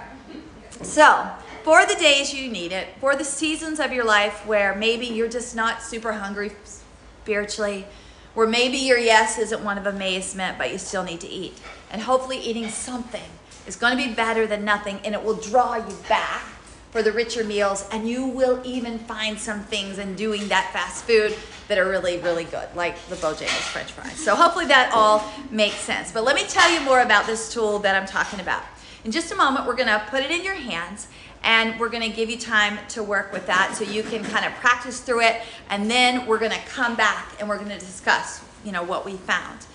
So, 0.82 1.28
for 1.62 1.86
the 1.86 1.94
days 1.94 2.34
you 2.34 2.50
need 2.50 2.72
it, 2.72 2.88
for 3.00 3.16
the 3.16 3.24
seasons 3.24 3.80
of 3.80 3.92
your 3.92 4.04
life 4.04 4.46
where 4.46 4.74
maybe 4.74 5.06
you're 5.06 5.28
just 5.28 5.56
not 5.56 5.82
super 5.82 6.12
hungry 6.12 6.52
spiritually, 6.64 7.86
where 8.34 8.46
maybe 8.46 8.76
your 8.76 8.98
yes 8.98 9.38
isn't 9.38 9.64
one 9.64 9.78
of 9.78 9.86
amazement, 9.86 10.58
but 10.58 10.70
you 10.70 10.78
still 10.78 11.04
need 11.04 11.20
to 11.20 11.28
eat. 11.28 11.58
And 11.90 12.02
hopefully, 12.02 12.38
eating 12.38 12.68
something 12.68 13.22
is 13.66 13.76
going 13.76 13.96
to 13.96 14.08
be 14.08 14.12
better 14.12 14.46
than 14.46 14.64
nothing, 14.64 15.00
and 15.04 15.14
it 15.14 15.22
will 15.22 15.36
draw 15.36 15.76
you 15.76 15.96
back 16.08 16.42
for 16.90 17.02
the 17.02 17.12
richer 17.12 17.44
meals. 17.44 17.88
And 17.92 18.08
you 18.08 18.26
will 18.26 18.60
even 18.64 18.98
find 18.98 19.38
some 19.38 19.60
things 19.64 19.98
in 19.98 20.16
doing 20.16 20.48
that 20.48 20.70
fast 20.72 21.04
food 21.04 21.34
that 21.68 21.78
are 21.78 21.88
really, 21.88 22.18
really 22.18 22.44
good, 22.44 22.68
like 22.74 23.00
the 23.06 23.16
Bojangles 23.16 23.70
French 23.70 23.92
fries. 23.92 24.16
So, 24.16 24.34
hopefully, 24.34 24.66
that 24.66 24.92
all 24.92 25.24
makes 25.50 25.76
sense. 25.76 26.10
But 26.10 26.24
let 26.24 26.34
me 26.34 26.44
tell 26.48 26.70
you 26.70 26.80
more 26.80 27.00
about 27.00 27.26
this 27.26 27.52
tool 27.52 27.78
that 27.80 27.94
I'm 27.94 28.06
talking 28.06 28.40
about. 28.40 28.62
In 29.04 29.12
just 29.12 29.30
a 29.32 29.36
moment, 29.36 29.66
we're 29.66 29.76
going 29.76 29.88
to 29.88 30.02
put 30.08 30.22
it 30.22 30.30
in 30.30 30.42
your 30.42 30.54
hands 30.54 31.08
and 31.44 31.78
we're 31.78 31.90
to 32.02 32.14
give 32.14 32.30
you 32.30 32.38
time 32.38 32.78
to 32.88 33.02
work 33.02 33.32
with 33.32 33.46
that 33.46 33.76
so 33.76 33.84
you 33.84 34.02
can 34.02 34.24
kind 34.24 34.44
of 34.46 34.52
practice 34.54 35.00
through 35.00 35.20
it 35.20 35.42
and 35.68 35.90
then 35.90 36.26
we're 36.26 36.38
to 36.50 36.66
come 36.66 36.96
back 36.96 37.32
and 37.38 37.48
we're 37.48 37.58
to 37.68 37.78
discuss 37.78 38.42
you 38.64 38.72
know 38.72 38.82
what 38.82 39.04
we 39.04 39.12
found. 39.12 39.66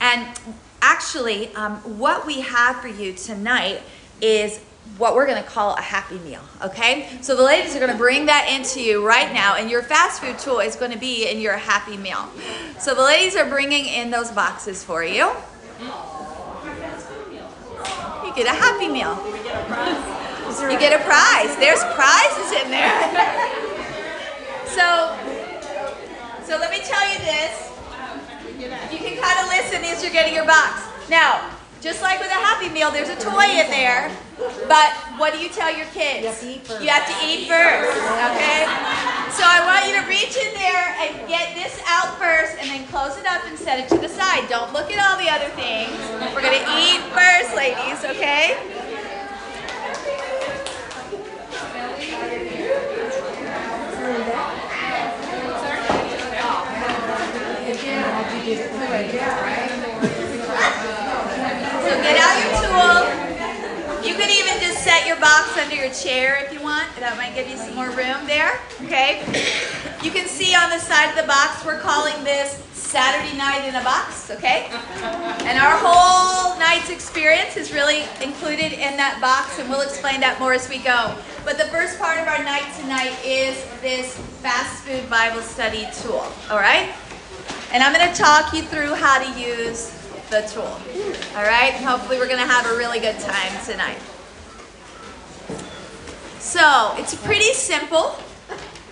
And 0.00 0.26
actually 0.80 1.54
um, 1.56 1.76
what 1.98 2.24
we 2.24 2.40
have 2.40 2.80
for 2.80 2.88
you 2.88 3.12
tonight 3.12 3.82
is 4.20 4.60
what 4.96 5.14
we're 5.14 5.26
to 5.42 5.48
call 5.48 5.74
a 5.74 5.80
happy 5.82 6.18
meal 6.20 6.40
okay? 6.62 7.08
So 7.20 7.36
the 7.36 7.42
ladies 7.42 7.74
are 7.76 7.80
to 7.92 7.98
bring 7.98 8.26
that 8.26 8.48
into 8.48 8.80
you 8.80 9.06
right 9.06 9.32
now 9.34 9.56
and 9.56 9.68
your 9.70 9.82
fast 9.82 10.22
food 10.22 10.38
tool 10.38 10.60
is 10.60 10.76
to 10.92 10.98
be 10.98 11.28
in 11.28 11.40
your 11.40 11.56
happy 11.56 11.96
meal. 11.96 12.28
So 12.78 12.94
the 12.94 13.02
ladies 13.02 13.36
are 13.36 13.44
bringing 13.44 13.86
in 13.86 14.10
those 14.10 14.30
boxes 14.30 14.84
for 14.84 15.04
you. 15.04 15.30
You 18.24 18.34
get 18.34 18.46
a 18.46 18.50
happy 18.50 18.88
meal 18.88 20.17
You 20.60 20.78
get 20.78 20.92
a 20.92 21.02
prize. 21.04 21.54
There's 21.56 21.82
prizes 21.94 22.50
in 22.62 22.70
there. 22.70 22.90
so, 24.66 25.14
so 26.42 26.58
let 26.58 26.70
me 26.70 26.82
tell 26.82 27.06
you 27.12 27.18
this. 27.22 27.70
You 28.90 28.98
can 28.98 29.22
kind 29.22 29.38
of 29.38 29.46
listen 29.54 29.84
as 29.84 30.02
you're 30.02 30.12
getting 30.12 30.34
your 30.34 30.46
box. 30.46 30.82
Now, 31.08 31.48
just 31.80 32.02
like 32.02 32.18
with 32.18 32.30
a 32.30 32.40
Happy 32.42 32.68
Meal, 32.68 32.90
there's 32.90 33.08
a 33.08 33.16
toy 33.16 33.46
in 33.46 33.70
there. 33.70 34.10
But 34.66 34.90
what 35.16 35.32
do 35.32 35.38
you 35.38 35.48
tell 35.48 35.70
your 35.70 35.86
kids? 35.94 36.26
You 36.26 36.28
have 36.28 36.42
to 36.42 36.46
eat 36.50 36.66
first. 36.66 36.82
You 36.82 36.90
have 36.90 37.06
to 37.06 37.16
eat 37.22 37.46
first, 37.46 37.94
okay? 38.34 38.66
So 39.30 39.46
I 39.46 39.62
want 39.62 39.86
you 39.86 39.94
to 39.94 40.04
reach 40.10 40.34
in 40.34 40.54
there 40.58 40.94
and 40.98 41.28
get 41.28 41.54
this 41.54 41.80
out 41.86 42.18
first 42.18 42.58
and 42.58 42.68
then 42.68 42.86
close 42.88 43.16
it 43.16 43.26
up 43.26 43.46
and 43.46 43.56
set 43.56 43.78
it 43.78 43.88
to 43.94 43.98
the 43.98 44.08
side. 44.08 44.48
Don't 44.48 44.72
look 44.72 44.90
at 44.90 44.98
all 44.98 45.18
the 45.22 45.30
other 45.30 45.50
things. 45.54 45.94
We're 46.34 46.42
going 46.42 46.58
to 46.58 46.70
eat 46.82 46.98
first, 47.14 47.54
ladies, 47.54 48.02
okay? 48.04 48.58
So 58.56 58.64
get 62.00 62.16
out 62.16 62.32
your 62.40 62.52
tool. 62.64 63.04
You 64.08 64.14
can 64.14 64.30
even 64.30 64.58
just 64.62 64.82
set 64.82 65.06
your 65.06 65.20
box 65.20 65.58
under 65.58 65.74
your 65.74 65.92
chair 65.92 66.42
if 66.44 66.52
you 66.52 66.62
want. 66.62 66.88
That 66.98 67.18
might 67.18 67.34
give 67.34 67.46
you 67.48 67.58
some 67.58 67.74
more 67.74 67.90
room 67.90 68.26
there. 68.26 68.58
Okay. 68.84 69.20
You 70.02 70.10
can 70.10 70.26
see 70.26 70.54
on 70.54 70.70
the 70.70 70.78
side 70.78 71.10
of 71.10 71.16
the 71.16 71.26
box, 71.26 71.62
we're 71.66 71.80
calling 71.80 72.24
this 72.24 72.64
Saturday 72.72 73.36
night 73.36 73.68
in 73.68 73.74
a 73.74 73.84
box. 73.84 74.30
Okay. 74.30 74.70
And 75.44 75.58
our 75.58 75.76
whole 75.76 76.56
night's 76.58 76.88
experience 76.88 77.58
is 77.58 77.72
really 77.74 78.04
included 78.22 78.72
in 78.72 78.96
that 78.96 79.20
box, 79.20 79.58
and 79.58 79.68
we'll 79.68 79.82
explain 79.82 80.20
that 80.20 80.40
more 80.40 80.54
as 80.54 80.70
we 80.70 80.78
go. 80.78 81.14
But 81.44 81.58
the 81.58 81.66
first 81.66 81.98
part 81.98 82.18
of 82.18 82.26
our 82.26 82.42
night 82.42 82.64
tonight 82.80 83.12
is 83.22 83.62
this 83.82 84.16
fast 84.40 84.84
food 84.84 85.10
Bible 85.10 85.42
study 85.42 85.86
tool. 86.00 86.24
All 86.50 86.56
right. 86.56 86.94
And 87.72 87.82
I'm 87.82 87.92
going 87.92 88.08
to 88.08 88.14
talk 88.14 88.54
you 88.54 88.62
through 88.62 88.94
how 88.94 89.22
to 89.22 89.40
use 89.40 89.90
the 90.30 90.40
tool. 90.52 90.62
All 91.36 91.44
right? 91.44 91.74
Hopefully, 91.74 92.18
we're 92.18 92.28
going 92.28 92.40
to 92.40 92.46
have 92.46 92.66
a 92.66 92.76
really 92.76 92.98
good 92.98 93.18
time 93.18 93.52
tonight. 93.64 93.98
So, 96.38 96.94
it's 96.96 97.14
pretty 97.14 97.52
simple. 97.52 98.16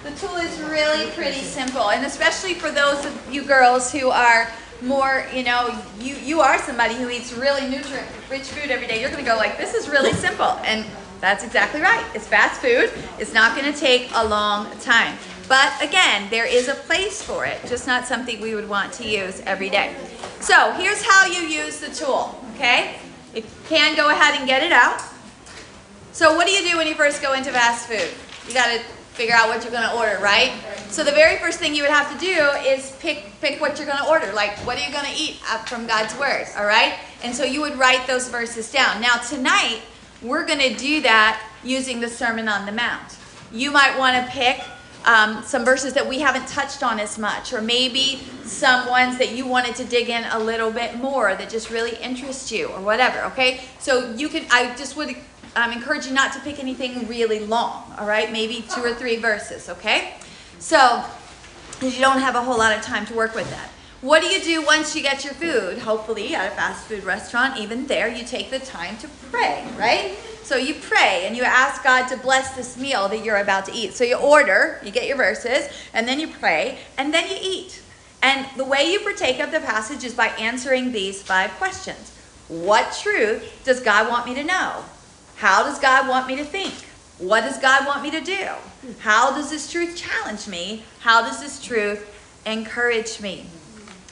The 0.03 0.11
tool 0.13 0.37
is 0.37 0.61
really 0.61 1.11
pretty 1.13 1.41
simple, 1.41 1.91
and 1.91 2.05
especially 2.07 2.55
for 2.55 2.71
those 2.71 3.05
of 3.05 3.33
you 3.33 3.45
girls 3.45 3.91
who 3.91 4.11
are 4.11 4.49
more, 4.83 5.27
you 5.35 5.43
know, 5.43 5.77
you, 5.99 6.15
you 6.17 6.41
are 6.41 6.59
somebody 6.59 6.95
who 6.95 7.09
eats 7.09 7.33
really 7.33 7.69
nutrient 7.69 8.07
rich 8.31 8.43
food 8.43 8.71
every 8.71 8.87
day. 8.87 9.01
You're 9.01 9.11
going 9.11 9.25
to 9.25 9.29
go 9.29 9.37
like, 9.37 9.57
this 9.57 9.75
is 9.75 9.89
really 9.89 10.13
simple. 10.13 10.59
And 10.65 10.85
that's 11.21 11.45
exactly 11.45 11.81
right. 11.81 12.05
It's 12.15 12.27
fast 12.27 12.61
food. 12.61 12.91
It's 13.19 13.33
not 13.33 13.57
going 13.59 13.73
to 13.73 13.79
take 13.79 14.11
a 14.15 14.25
long 14.25 14.71
time. 14.81 15.17
But 15.49 15.73
again, 15.81 16.29
there 16.31 16.47
is 16.47 16.69
a 16.69 16.75
place 16.75 17.23
for 17.23 17.45
it, 17.45 17.61
just 17.67 17.87
not 17.87 18.07
something 18.07 18.41
we 18.41 18.55
would 18.55 18.69
want 18.69 18.93
to 18.95 19.09
use 19.09 19.41
every 19.47 19.71
day. 19.71 19.95
So 20.41 20.73
here's 20.73 21.03
how 21.03 21.27
you 21.27 21.41
use 21.47 21.79
the 21.81 21.89
tool, 21.89 22.41
okay? 22.55 22.97
You 23.35 23.45
can, 23.69 23.95
go 23.97 24.11
ahead 24.11 24.39
and 24.39 24.47
get 24.47 24.63
it 24.63 24.73
out. 24.73 25.01
So 26.13 26.35
what 26.35 26.47
do 26.47 26.53
you 26.53 26.69
do 26.69 26.77
when 26.77 26.87
you 26.87 26.95
first 26.95 27.23
go 27.23 27.35
into 27.35 27.53
fast 27.53 27.87
food? 27.87 28.11
You 28.49 28.55
got 28.55 28.75
to 28.75 28.83
figure 29.17 29.35
out 29.35 29.49
what 29.49 29.63
you're 29.63 29.73
to 29.89 29.95
order, 29.95 30.19
right? 30.23 30.53
So 30.89 31.05
the 31.05 31.13
very 31.13 31.39
first 31.39 31.59
thing 31.59 31.75
you 31.75 31.83
would 31.83 31.91
have 31.91 32.13
to 32.13 32.19
do 32.19 32.35
is 32.69 32.97
pick 33.01 33.25
pick 33.41 33.61
what 33.61 33.79
you're 33.79 33.87
to 34.03 34.09
order. 34.09 34.33
Like, 34.33 34.53
what 34.67 34.77
are 34.79 34.87
you 34.87 34.93
to 35.07 35.21
eat 35.21 35.37
from 35.67 35.87
God's 35.87 36.17
Word, 36.19 36.47
all 36.57 36.67
right? 36.67 36.95
And 37.23 37.35
so 37.35 37.45
you 37.45 37.61
would 37.61 37.79
write 37.79 38.07
those 38.07 38.29
verses 38.29 38.71
down. 38.71 39.01
Now 39.01 39.17
tonight, 39.17 39.81
we're 40.23 40.45
to 40.61 40.75
do 40.75 41.01
that 41.03 41.43
using 41.65 42.01
the 42.01 42.09
Sermon 42.09 42.49
on 42.49 42.67
the 42.67 42.73
Mount. 42.73 43.17
You 43.53 43.71
might 43.71 43.99
want 43.99 44.17
to 44.17 44.33
pick 44.33 44.61
um, 45.07 45.43
some 45.45 45.65
verses 45.65 45.95
that 45.95 46.07
we 46.07 46.19
haven't 46.19 46.49
touched 46.49 46.83
on 46.83 46.99
as 46.99 47.19
much, 47.19 47.53
or 47.53 47.63
maybe 47.63 48.23
some 48.45 48.89
ones 48.89 49.19
that 49.19 49.33
you 49.33 49.47
wanted 49.47 49.77
to 49.77 49.85
dig 49.85 50.09
in 50.09 50.25
a 50.25 50.39
little 50.39 50.71
bit 50.71 50.97
more 50.97 51.35
that 51.35 51.49
just 51.49 51.71
really 51.71 51.97
interest 52.03 52.51
you, 52.51 52.67
or 52.67 52.81
whatever. 52.81 53.23
Okay, 53.33 53.61
so 53.79 54.13
you 54.15 54.29
can. 54.29 54.47
I 54.51 54.75
just 54.77 54.97
would 54.97 55.17
um, 55.55 55.73
encourage 55.73 56.07
you 56.07 56.13
not 56.13 56.33
to 56.33 56.41
pick 56.41 56.59
anything 56.59 57.07
really 57.09 57.41
long. 57.41 57.85
All 57.99 58.07
right, 58.07 58.31
maybe 58.33 58.65
two 58.75 58.83
or 58.83 58.95
three 58.95 59.17
verses. 59.17 59.69
Okay, 59.69 60.15
so 60.59 61.05
you 61.81 62.01
don't 62.01 62.21
have 62.21 62.35
a 62.35 62.43
whole 62.43 62.59
lot 62.59 62.77
of 62.77 62.83
time 62.83 63.07
to 63.07 63.15
work 63.15 63.35
with 63.35 63.49
that. 63.51 63.71
What 64.03 64.23
do 64.23 64.29
you 64.29 64.43
do 64.43 64.65
once 64.65 64.95
you 64.95 65.03
get 65.03 65.25
your 65.25 65.35
food? 65.35 65.79
Hopefully, 65.79 66.35
at 66.35 66.53
a 66.53 66.55
fast 66.55 66.87
food 66.87 67.05
restaurant, 67.05 67.59
even 67.59 67.87
there, 67.87 68.09
you 68.09 68.25
take 68.25 68.51
the 68.51 68.59
time 68.59 68.99
to 68.99 69.09
pray, 69.31 69.67
right? 69.79 70.17
So 70.47 70.57
you 70.57 70.75
pray 70.75 71.25
and 71.27 71.37
you 71.37 71.43
ask 71.43 71.83
God 71.83 72.07
to 72.07 72.17
bless 72.17 72.55
this 72.55 72.77
meal 72.77 73.09
that 73.09 73.25
you're 73.25 73.39
about 73.39 73.65
to 73.65 73.73
eat. 73.73 73.95
So 73.95 74.05
you 74.05 74.15
order, 74.17 74.81
you 74.85 74.93
get 74.93 75.09
your 75.09 75.17
verses, 75.17 75.69
and 75.93 76.07
then 76.07 76.21
you 76.21 76.29
pray, 76.29 76.79
and 76.97 77.13
then 77.13 77.29
you 77.29 77.37
eat. 77.43 77.83
And 78.23 78.47
the 78.57 78.65
way 78.65 78.85
you 78.85 79.01
partake 79.01 79.41
of 79.41 79.51
the 79.51 79.59
passage 79.59 80.05
is 80.05 80.15
by 80.15 80.29
answering 80.39 80.93
these 80.93 81.21
five 81.21 81.51
questions 81.59 82.17
What 82.47 82.97
truth 83.03 83.61
does 83.65 83.81
God 83.81 84.09
want 84.09 84.25
me 84.25 84.37
to 84.37 84.45
know? 84.45 84.85
How 85.35 85.65
does 85.65 85.81
God 85.81 86.09
want 86.09 86.29
me 86.29 86.37
to 86.37 86.45
think? 86.45 86.75
What 87.19 87.41
does 87.41 87.59
God 87.59 87.85
want 87.85 88.05
me 88.05 88.13
to 88.13 88.21
do? 88.21 88.47
How 89.01 89.33
does 89.33 89.51
this 89.51 89.69
truth 89.69 89.97
challenge 89.97 90.47
me? 90.47 90.85
How 91.01 91.23
does 91.23 91.41
this 91.41 91.61
truth 91.61 92.09
encourage 92.47 93.21
me? 93.21 93.47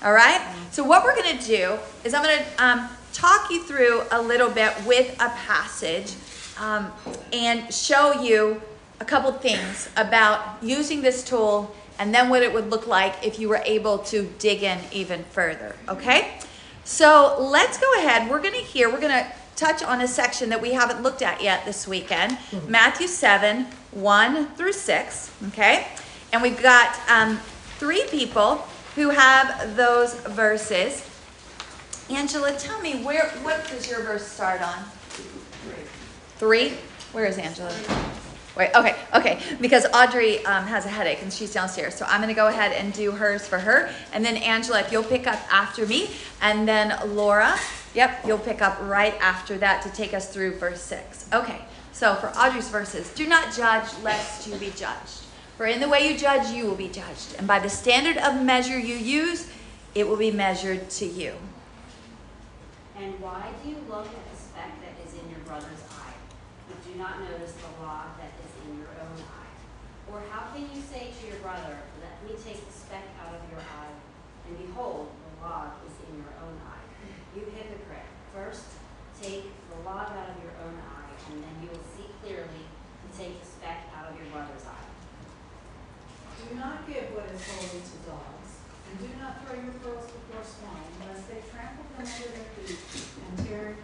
All 0.02 0.12
right? 0.12 0.40
So, 0.72 0.82
what 0.82 1.04
we're 1.04 1.14
going 1.14 1.38
to 1.38 1.46
do 1.46 1.78
is 2.02 2.12
I'm 2.12 2.24
going 2.24 2.38
to 2.38 2.64
um, 2.64 2.88
talk 3.14 3.50
you 3.50 3.62
through 3.62 4.02
a 4.10 4.20
little 4.20 4.50
bit 4.50 4.74
with 4.84 5.14
a 5.14 5.30
passage 5.30 6.12
um, 6.60 6.92
and 7.32 7.72
show 7.72 8.20
you 8.20 8.60
a 9.00 9.04
couple 9.04 9.32
things 9.32 9.88
about 9.96 10.62
using 10.62 11.00
this 11.00 11.24
tool 11.24 11.74
and 11.98 12.14
then 12.14 12.28
what 12.28 12.42
it 12.42 12.52
would 12.52 12.70
look 12.70 12.86
like 12.86 13.24
if 13.24 13.38
you 13.38 13.48
were 13.48 13.62
able 13.64 13.98
to 13.98 14.24
dig 14.38 14.62
in 14.62 14.78
even 14.92 15.22
further. 15.24 15.76
Okay? 15.88 16.38
So 16.84 17.36
let's 17.40 17.78
go 17.78 17.90
ahead. 17.98 18.28
We're 18.28 18.40
to 18.54 18.60
hear, 18.60 18.90
we're 18.90 19.00
to 19.12 19.32
touch 19.56 19.82
on 19.82 20.00
a 20.00 20.08
section 20.08 20.48
that 20.48 20.60
we 20.60 20.72
haven't 20.72 21.02
looked 21.02 21.22
at 21.22 21.42
yet 21.42 21.64
this 21.64 21.86
weekend 21.86 22.32
mm-hmm. 22.32 22.70
Matthew 22.70 23.06
7 23.06 23.66
1 23.92 24.46
through 24.54 24.72
6. 24.72 25.30
Okay? 25.48 25.86
And 26.32 26.42
we've 26.42 26.60
got 26.60 26.98
um, 27.08 27.38
three 27.78 28.04
people 28.10 28.56
who 28.96 29.10
have 29.10 29.76
those 29.76 30.14
verses. 30.14 31.08
Angela, 32.10 32.52
tell 32.52 32.80
me 32.80 33.02
where 33.02 33.30
what 33.42 33.66
does 33.68 33.88
your 33.88 34.02
verse 34.02 34.26
start 34.26 34.60
on? 34.60 34.84
Three. 36.36 36.74
Where 37.12 37.24
is 37.24 37.38
Angela? 37.38 37.72
Wait, 38.56 38.70
okay, 38.74 38.94
okay. 39.14 39.40
Because 39.60 39.86
Audrey 39.92 40.44
um, 40.44 40.66
has 40.66 40.84
a 40.84 40.88
headache 40.88 41.22
and 41.22 41.32
she's 41.32 41.52
downstairs. 41.52 41.94
So 41.94 42.04
I'm 42.06 42.20
going 42.20 42.28
to 42.28 42.34
go 42.34 42.48
ahead 42.48 42.72
and 42.72 42.92
do 42.92 43.10
hers 43.10 43.48
for 43.48 43.58
her. 43.58 43.90
And 44.12 44.24
then 44.24 44.36
Angela, 44.36 44.80
if 44.80 44.92
you'll 44.92 45.02
pick 45.02 45.26
up 45.26 45.40
after 45.52 45.86
me. 45.86 46.10
And 46.40 46.68
then 46.68 46.94
Laura, 47.16 47.56
yep, 47.94 48.20
you'll 48.26 48.38
pick 48.38 48.62
up 48.62 48.78
right 48.82 49.14
after 49.20 49.56
that 49.58 49.82
to 49.82 49.90
take 49.90 50.14
us 50.14 50.32
through 50.32 50.56
verse 50.58 50.82
6. 50.82 51.30
Okay, 51.32 51.62
so 51.92 52.14
for 52.16 52.28
Audrey's 52.36 52.68
verses, 52.68 53.12
do 53.14 53.26
not 53.26 53.52
judge 53.54 53.88
lest 54.02 54.46
you 54.46 54.54
be 54.56 54.70
judged. 54.70 55.22
For 55.56 55.66
in 55.66 55.80
the 55.80 55.88
way 55.88 56.08
you 56.10 56.18
judge, 56.18 56.50
you 56.50 56.66
will 56.66 56.74
be 56.74 56.88
judged. 56.88 57.36
And 57.38 57.46
by 57.46 57.58
the 57.60 57.70
standard 57.70 58.18
of 58.18 58.42
measure 58.42 58.78
you 58.78 58.96
use, 58.96 59.48
it 59.94 60.06
will 60.06 60.16
be 60.16 60.30
measured 60.30 60.90
to 60.90 61.06
you. 61.06 61.34
And 62.94 63.18
why 63.18 63.50
do 63.62 63.70
you 63.70 63.78
look 63.90 64.06
at 64.06 64.24
the 64.30 64.38
speck 64.38 64.70
that 64.78 64.94
is 65.02 65.18
in 65.18 65.26
your 65.26 65.42
brother's 65.42 65.82
eye, 65.90 66.14
but 66.70 66.78
do 66.86 66.94
not 66.94 67.18
notice 67.26 67.52
the 67.58 67.72
log 67.82 68.14
that 68.22 68.30
is 68.38 68.52
in 68.62 68.78
your 68.78 68.94
own 69.02 69.18
eye? 69.18 69.44
Or 70.06 70.22
how 70.30 70.54
can 70.54 70.62
you 70.70 70.78
say 70.78 71.10
to 71.10 71.22
your 71.26 71.42
brother, 71.42 71.74
Let 71.98 72.14
me 72.22 72.38
take 72.38 72.62
the 72.62 72.70
speck 72.72 73.02
out 73.18 73.34
of 73.34 73.42
your 73.50 73.58
eye, 73.58 73.94
and 74.46 74.54
behold, 74.62 75.10
the 75.10 75.32
log 75.42 75.74
is 75.82 75.94
in 76.06 76.22
your 76.22 76.32
own 76.38 76.54
eye? 76.62 76.86
You 77.34 77.50
hypocrite, 77.50 78.06
first 78.30 78.78
take 79.18 79.50
the 79.70 79.78
log 79.82 80.14
out 80.14 80.30
of 80.30 80.38
your 80.38 80.54
own 80.62 80.78
eye, 80.78 81.10
and 81.34 81.42
then 81.42 81.54
you 81.66 81.74
will 81.74 81.86
see 81.98 82.06
clearly 82.22 82.62
to 82.62 83.08
take 83.16 83.42
the 83.42 83.46
speck 83.46 83.90
out 83.90 84.12
of 84.12 84.14
your 84.14 84.30
brother's 84.30 84.62
eye. 84.70 84.88
Do 86.38 86.54
not 86.54 86.86
give 86.86 87.10
what 87.10 87.26
is 87.32 87.42
holy 87.42 87.82
to 87.82 87.96
dogs, 88.06 88.50
and 88.86 88.94
do 89.00 89.08
not 89.18 89.42
throw 89.42 89.56
your 89.58 89.74
pearls 89.80 90.06
before 90.06 90.44
swine, 90.44 90.92
lest 91.08 91.26
they 91.26 91.40
trample 91.50 91.88
them 91.96 92.06
under 92.06 92.28
their 93.48 93.74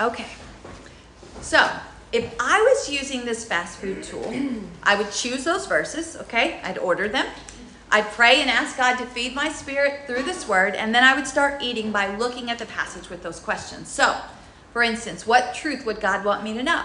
Okay. 0.00 0.26
So, 1.40 1.70
if 2.12 2.34
I 2.40 2.60
was 2.60 2.90
using 2.90 3.24
this 3.24 3.44
fast 3.44 3.78
food 3.78 4.02
tool, 4.02 4.32
I 4.82 4.96
would 4.96 5.10
choose 5.12 5.44
those 5.44 5.66
verses, 5.66 6.16
okay? 6.22 6.60
I'd 6.62 6.78
order 6.78 7.08
them. 7.08 7.26
I'd 7.90 8.06
pray 8.12 8.40
and 8.40 8.50
ask 8.50 8.76
God 8.76 8.96
to 8.96 9.06
feed 9.06 9.34
my 9.34 9.48
spirit 9.50 10.06
through 10.06 10.24
this 10.24 10.48
word, 10.48 10.74
and 10.74 10.92
then 10.92 11.04
I 11.04 11.14
would 11.14 11.28
start 11.28 11.62
eating 11.62 11.92
by 11.92 12.16
looking 12.16 12.50
at 12.50 12.58
the 12.58 12.66
passage 12.66 13.08
with 13.08 13.22
those 13.22 13.38
questions. 13.38 13.88
So, 13.88 14.16
for 14.72 14.82
instance, 14.82 15.26
what 15.26 15.54
truth 15.54 15.86
would 15.86 16.00
God 16.00 16.24
want 16.24 16.42
me 16.42 16.54
to 16.54 16.62
know? 16.62 16.84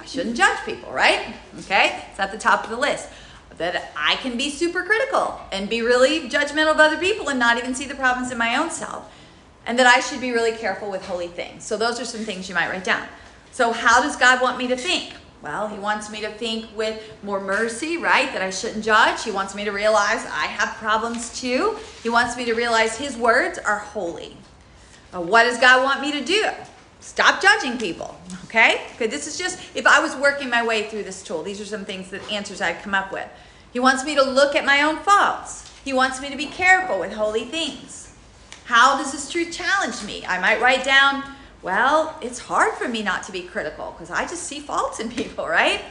I 0.00 0.04
shouldn't 0.04 0.36
judge 0.36 0.58
people, 0.64 0.92
right? 0.92 1.34
Okay? 1.60 2.04
It's 2.10 2.20
at 2.20 2.30
the 2.30 2.38
top 2.38 2.62
of 2.64 2.70
the 2.70 2.76
list. 2.76 3.08
That 3.58 3.90
I 3.96 4.16
can 4.16 4.36
be 4.36 4.50
super 4.50 4.82
critical 4.82 5.40
and 5.50 5.68
be 5.68 5.80
really 5.80 6.28
judgmental 6.28 6.72
of 6.72 6.78
other 6.78 6.98
people 6.98 7.30
and 7.30 7.38
not 7.38 7.56
even 7.56 7.74
see 7.74 7.86
the 7.86 7.94
problems 7.94 8.30
in 8.30 8.36
my 8.36 8.54
own 8.56 8.70
self 8.70 9.10
and 9.66 9.78
that 9.78 9.86
I 9.86 10.00
should 10.00 10.20
be 10.20 10.32
really 10.32 10.52
careful 10.52 10.90
with 10.90 11.04
holy 11.04 11.28
things. 11.28 11.64
So 11.64 11.76
those 11.76 12.00
are 12.00 12.04
some 12.04 12.22
things 12.22 12.48
you 12.48 12.54
might 12.54 12.70
write 12.70 12.84
down. 12.84 13.06
So, 13.52 13.72
how 13.72 14.02
does 14.02 14.16
God 14.16 14.42
want 14.42 14.58
me 14.58 14.66
to 14.68 14.76
think? 14.76 15.14
Well, 15.42 15.68
He 15.68 15.78
wants 15.78 16.10
me 16.10 16.20
to 16.20 16.30
think 16.30 16.66
with 16.76 17.02
more 17.22 17.40
mercy, 17.40 17.96
right? 17.96 18.32
That 18.32 18.42
I 18.42 18.50
shouldn't 18.50 18.84
judge. 18.84 19.24
He 19.24 19.30
wants 19.30 19.54
me 19.54 19.64
to 19.64 19.72
realize 19.72 20.24
I 20.26 20.46
have 20.46 20.76
problems 20.76 21.40
too. 21.40 21.76
He 22.02 22.08
wants 22.08 22.36
me 22.36 22.44
to 22.44 22.54
realize 22.54 22.96
His 22.96 23.16
words 23.16 23.58
are 23.58 23.78
holy. 23.78 24.36
What 25.12 25.44
does 25.44 25.58
God 25.58 25.82
want 25.82 26.02
me 26.02 26.12
to 26.12 26.22
do? 26.22 26.50
Stop 27.00 27.40
judging 27.40 27.78
people, 27.78 28.18
okay? 28.44 28.82
Okay, 28.96 29.06
this 29.06 29.26
is 29.26 29.38
just 29.38 29.58
if 29.74 29.86
I 29.86 30.00
was 30.00 30.14
working 30.16 30.50
my 30.50 30.66
way 30.66 30.88
through 30.88 31.04
this 31.04 31.22
tool, 31.22 31.42
these 31.42 31.60
are 31.60 31.64
some 31.64 31.84
things 31.84 32.10
that 32.10 32.30
answers 32.30 32.60
I'd 32.60 32.82
come 32.82 32.94
up 32.94 33.12
with. 33.12 33.28
He 33.72 33.80
wants 33.80 34.04
me 34.04 34.14
to 34.16 34.22
look 34.22 34.54
at 34.54 34.64
my 34.64 34.82
own 34.82 34.96
faults. 34.98 35.70
He 35.84 35.92
wants 35.92 36.20
me 36.20 36.30
to 36.30 36.36
be 36.36 36.46
careful 36.46 36.98
with 36.98 37.12
holy 37.12 37.44
things. 37.44 38.05
How 38.66 38.98
does 38.98 39.12
this 39.12 39.30
truth 39.30 39.52
challenge 39.52 40.02
me? 40.02 40.24
I 40.26 40.40
might 40.40 40.60
write 40.60 40.82
down, 40.82 41.22
well, 41.62 42.18
it's 42.20 42.40
hard 42.40 42.74
for 42.74 42.88
me 42.88 43.00
not 43.00 43.22
to 43.24 43.32
be 43.32 43.42
critical 43.42 43.92
because 43.92 44.10
I 44.10 44.22
just 44.22 44.42
see 44.42 44.58
faults 44.58 44.98
in 44.98 45.08
people, 45.20 45.46
right? 45.46 45.82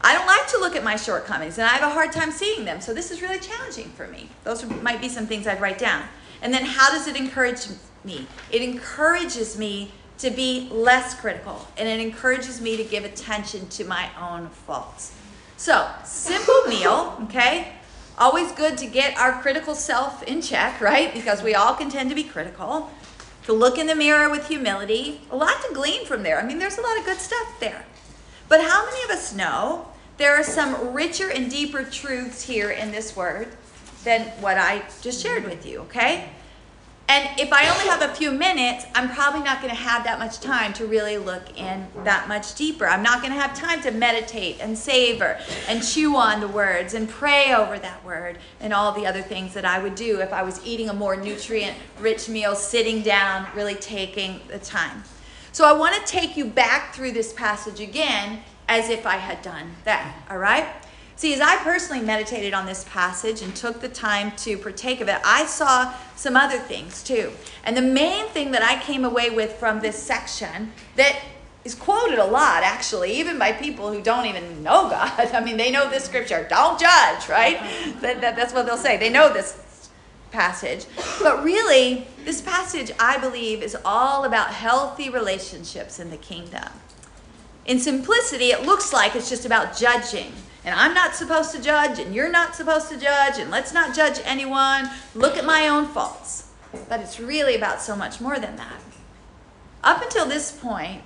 I 0.00 0.14
don't 0.14 0.26
like 0.26 0.48
to 0.48 0.58
look 0.58 0.74
at 0.74 0.82
my 0.82 0.96
shortcomings 0.96 1.58
and 1.58 1.66
I 1.66 1.74
have 1.74 1.82
a 1.82 1.92
hard 1.92 2.12
time 2.12 2.30
seeing 2.30 2.64
them. 2.64 2.80
So 2.80 2.94
this 2.94 3.10
is 3.10 3.20
really 3.20 3.38
challenging 3.38 3.90
for 3.90 4.08
me. 4.08 4.30
Those 4.44 4.64
might 4.64 5.02
be 5.02 5.10
some 5.10 5.26
things 5.26 5.46
I'd 5.46 5.60
write 5.60 5.76
down. 5.76 6.04
And 6.40 6.54
then 6.54 6.64
how 6.64 6.88
does 6.90 7.06
it 7.06 7.16
encourage 7.16 7.66
me? 8.02 8.26
It 8.50 8.62
encourages 8.62 9.58
me 9.58 9.92
to 10.16 10.30
be 10.30 10.70
less 10.72 11.20
critical 11.20 11.68
and 11.76 11.86
it 11.86 12.00
encourages 12.00 12.62
me 12.62 12.78
to 12.78 12.84
give 12.84 13.04
attention 13.04 13.68
to 13.68 13.84
my 13.84 14.08
own 14.18 14.48
faults. 14.48 15.14
So, 15.58 15.86
simple 16.02 16.62
meal, 16.68 17.18
okay? 17.24 17.74
Always 18.18 18.50
good 18.52 18.78
to 18.78 18.86
get 18.86 19.18
our 19.18 19.42
critical 19.42 19.74
self 19.74 20.22
in 20.22 20.40
check, 20.40 20.80
right? 20.80 21.12
Because 21.12 21.42
we 21.42 21.54
all 21.54 21.74
can 21.74 21.90
tend 21.90 22.08
to 22.08 22.16
be 22.16 22.24
critical. 22.24 22.90
To 23.44 23.52
look 23.52 23.76
in 23.76 23.86
the 23.86 23.94
mirror 23.94 24.30
with 24.30 24.48
humility. 24.48 25.20
A 25.30 25.36
lot 25.36 25.62
to 25.68 25.74
glean 25.74 26.06
from 26.06 26.22
there. 26.22 26.40
I 26.40 26.46
mean, 26.46 26.58
there's 26.58 26.78
a 26.78 26.82
lot 26.82 26.98
of 26.98 27.04
good 27.04 27.18
stuff 27.18 27.60
there. 27.60 27.84
But 28.48 28.62
how 28.62 28.86
many 28.86 29.02
of 29.04 29.10
us 29.10 29.34
know 29.34 29.88
there 30.16 30.34
are 30.34 30.42
some 30.42 30.94
richer 30.94 31.30
and 31.30 31.50
deeper 31.50 31.84
truths 31.84 32.42
here 32.42 32.70
in 32.70 32.90
this 32.90 33.14
word 33.14 33.48
than 34.02 34.22
what 34.40 34.56
I 34.56 34.82
just 35.02 35.22
shared 35.22 35.44
with 35.44 35.66
you, 35.66 35.80
okay? 35.80 36.30
And 37.08 37.28
if 37.38 37.52
I 37.52 37.68
only 37.68 37.86
have 37.86 38.02
a 38.02 38.12
few 38.14 38.32
minutes, 38.32 38.84
I'm 38.94 39.08
probably 39.08 39.40
not 39.40 39.62
going 39.62 39.72
to 39.72 39.80
have 39.80 40.02
that 40.04 40.18
much 40.18 40.40
time 40.40 40.72
to 40.74 40.86
really 40.86 41.18
look 41.18 41.56
in 41.56 41.86
that 42.02 42.26
much 42.26 42.56
deeper. 42.56 42.86
I'm 42.86 43.02
not 43.02 43.20
going 43.22 43.32
to 43.32 43.40
have 43.40 43.56
time 43.56 43.80
to 43.82 43.92
meditate 43.92 44.56
and 44.60 44.76
savor 44.76 45.38
and 45.68 45.86
chew 45.86 46.16
on 46.16 46.40
the 46.40 46.48
words 46.48 46.94
and 46.94 47.08
pray 47.08 47.54
over 47.54 47.78
that 47.78 48.04
word 48.04 48.38
and 48.60 48.72
all 48.72 48.90
the 48.90 49.06
other 49.06 49.22
things 49.22 49.54
that 49.54 49.64
I 49.64 49.80
would 49.80 49.94
do 49.94 50.20
if 50.20 50.32
I 50.32 50.42
was 50.42 50.64
eating 50.66 50.88
a 50.88 50.94
more 50.94 51.14
nutrient 51.14 51.76
rich 52.00 52.28
meal, 52.28 52.56
sitting 52.56 53.02
down, 53.02 53.46
really 53.54 53.76
taking 53.76 54.40
the 54.48 54.58
time. 54.58 55.04
So 55.52 55.64
I 55.64 55.72
want 55.72 55.94
to 55.94 56.12
take 56.12 56.36
you 56.36 56.44
back 56.44 56.92
through 56.92 57.12
this 57.12 57.32
passage 57.32 57.80
again 57.80 58.40
as 58.68 58.90
if 58.90 59.06
I 59.06 59.16
had 59.16 59.42
done 59.42 59.70
that, 59.84 60.12
all 60.28 60.38
right? 60.38 60.66
See, 61.16 61.32
as 61.32 61.40
I 61.40 61.56
personally 61.56 62.04
meditated 62.04 62.52
on 62.52 62.66
this 62.66 62.84
passage 62.84 63.40
and 63.40 63.56
took 63.56 63.80
the 63.80 63.88
time 63.88 64.32
to 64.36 64.58
partake 64.58 65.00
of 65.00 65.08
it, 65.08 65.18
I 65.24 65.46
saw 65.46 65.94
some 66.14 66.36
other 66.36 66.58
things 66.58 67.02
too. 67.02 67.32
And 67.64 67.74
the 67.74 67.82
main 67.82 68.26
thing 68.28 68.50
that 68.50 68.62
I 68.62 68.78
came 68.82 69.02
away 69.02 69.30
with 69.30 69.54
from 69.54 69.80
this 69.80 69.96
section 69.96 70.72
that 70.96 71.18
is 71.64 71.74
quoted 71.74 72.18
a 72.18 72.24
lot, 72.24 72.62
actually, 72.62 73.12
even 73.12 73.38
by 73.38 73.52
people 73.52 73.90
who 73.90 74.02
don't 74.02 74.26
even 74.26 74.62
know 74.62 74.90
God. 74.90 75.18
I 75.34 75.42
mean, 75.42 75.56
they 75.56 75.70
know 75.70 75.88
this 75.88 76.04
scripture 76.04 76.46
don't 76.50 76.78
judge, 76.78 77.28
right? 77.30 77.56
Uh-huh. 77.56 77.92
That, 78.02 78.20
that, 78.20 78.36
that's 78.36 78.52
what 78.52 78.66
they'll 78.66 78.76
say. 78.76 78.98
They 78.98 79.10
know 79.10 79.32
this 79.32 79.88
passage. 80.32 80.84
But 81.22 81.42
really, 81.42 82.06
this 82.26 82.42
passage, 82.42 82.92
I 83.00 83.16
believe, 83.16 83.62
is 83.62 83.74
all 83.86 84.24
about 84.24 84.48
healthy 84.48 85.08
relationships 85.08 85.98
in 85.98 86.10
the 86.10 86.18
kingdom. 86.18 86.68
In 87.64 87.78
simplicity, 87.78 88.50
it 88.50 88.66
looks 88.66 88.92
like 88.92 89.16
it's 89.16 89.30
just 89.30 89.46
about 89.46 89.76
judging 89.76 90.32
and 90.66 90.74
I'm 90.74 90.94
not 90.94 91.14
supposed 91.14 91.52
to 91.52 91.62
judge, 91.62 92.00
and 92.00 92.12
you're 92.12 92.28
not 92.28 92.56
supposed 92.56 92.88
to 92.88 92.98
judge, 92.98 93.38
and 93.38 93.52
let's 93.52 93.72
not 93.72 93.94
judge 93.94 94.20
anyone. 94.24 94.90
Look 95.14 95.36
at 95.36 95.44
my 95.44 95.68
own 95.68 95.86
faults. 95.86 96.48
But 96.88 97.00
it's 97.00 97.20
really 97.20 97.54
about 97.54 97.80
so 97.80 97.94
much 97.94 98.20
more 98.20 98.40
than 98.40 98.56
that. 98.56 98.82
Up 99.84 100.02
until 100.02 100.26
this 100.26 100.50
point, 100.50 101.02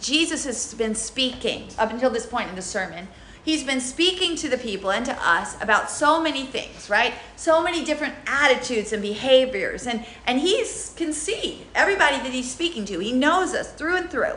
Jesus 0.00 0.46
has 0.46 0.72
been 0.72 0.94
speaking, 0.94 1.68
up 1.78 1.90
until 1.90 2.08
this 2.08 2.24
point 2.24 2.48
in 2.48 2.56
the 2.56 2.62
sermon, 2.62 3.06
he's 3.44 3.62
been 3.62 3.82
speaking 3.82 4.34
to 4.36 4.48
the 4.48 4.56
people 4.56 4.90
and 4.90 5.04
to 5.04 5.28
us 5.28 5.60
about 5.62 5.90
so 5.90 6.22
many 6.22 6.46
things, 6.46 6.88
right? 6.88 7.12
So 7.36 7.62
many 7.62 7.84
different 7.84 8.14
attitudes 8.26 8.94
and 8.94 9.02
behaviors. 9.02 9.86
And, 9.86 10.06
and 10.26 10.40
he 10.40 10.64
can 10.96 11.12
see 11.12 11.66
everybody 11.74 12.16
that 12.16 12.32
he's 12.32 12.50
speaking 12.50 12.86
to. 12.86 12.98
He 13.00 13.12
knows 13.12 13.52
us 13.52 13.70
through 13.74 13.96
and 13.96 14.10
through. 14.10 14.36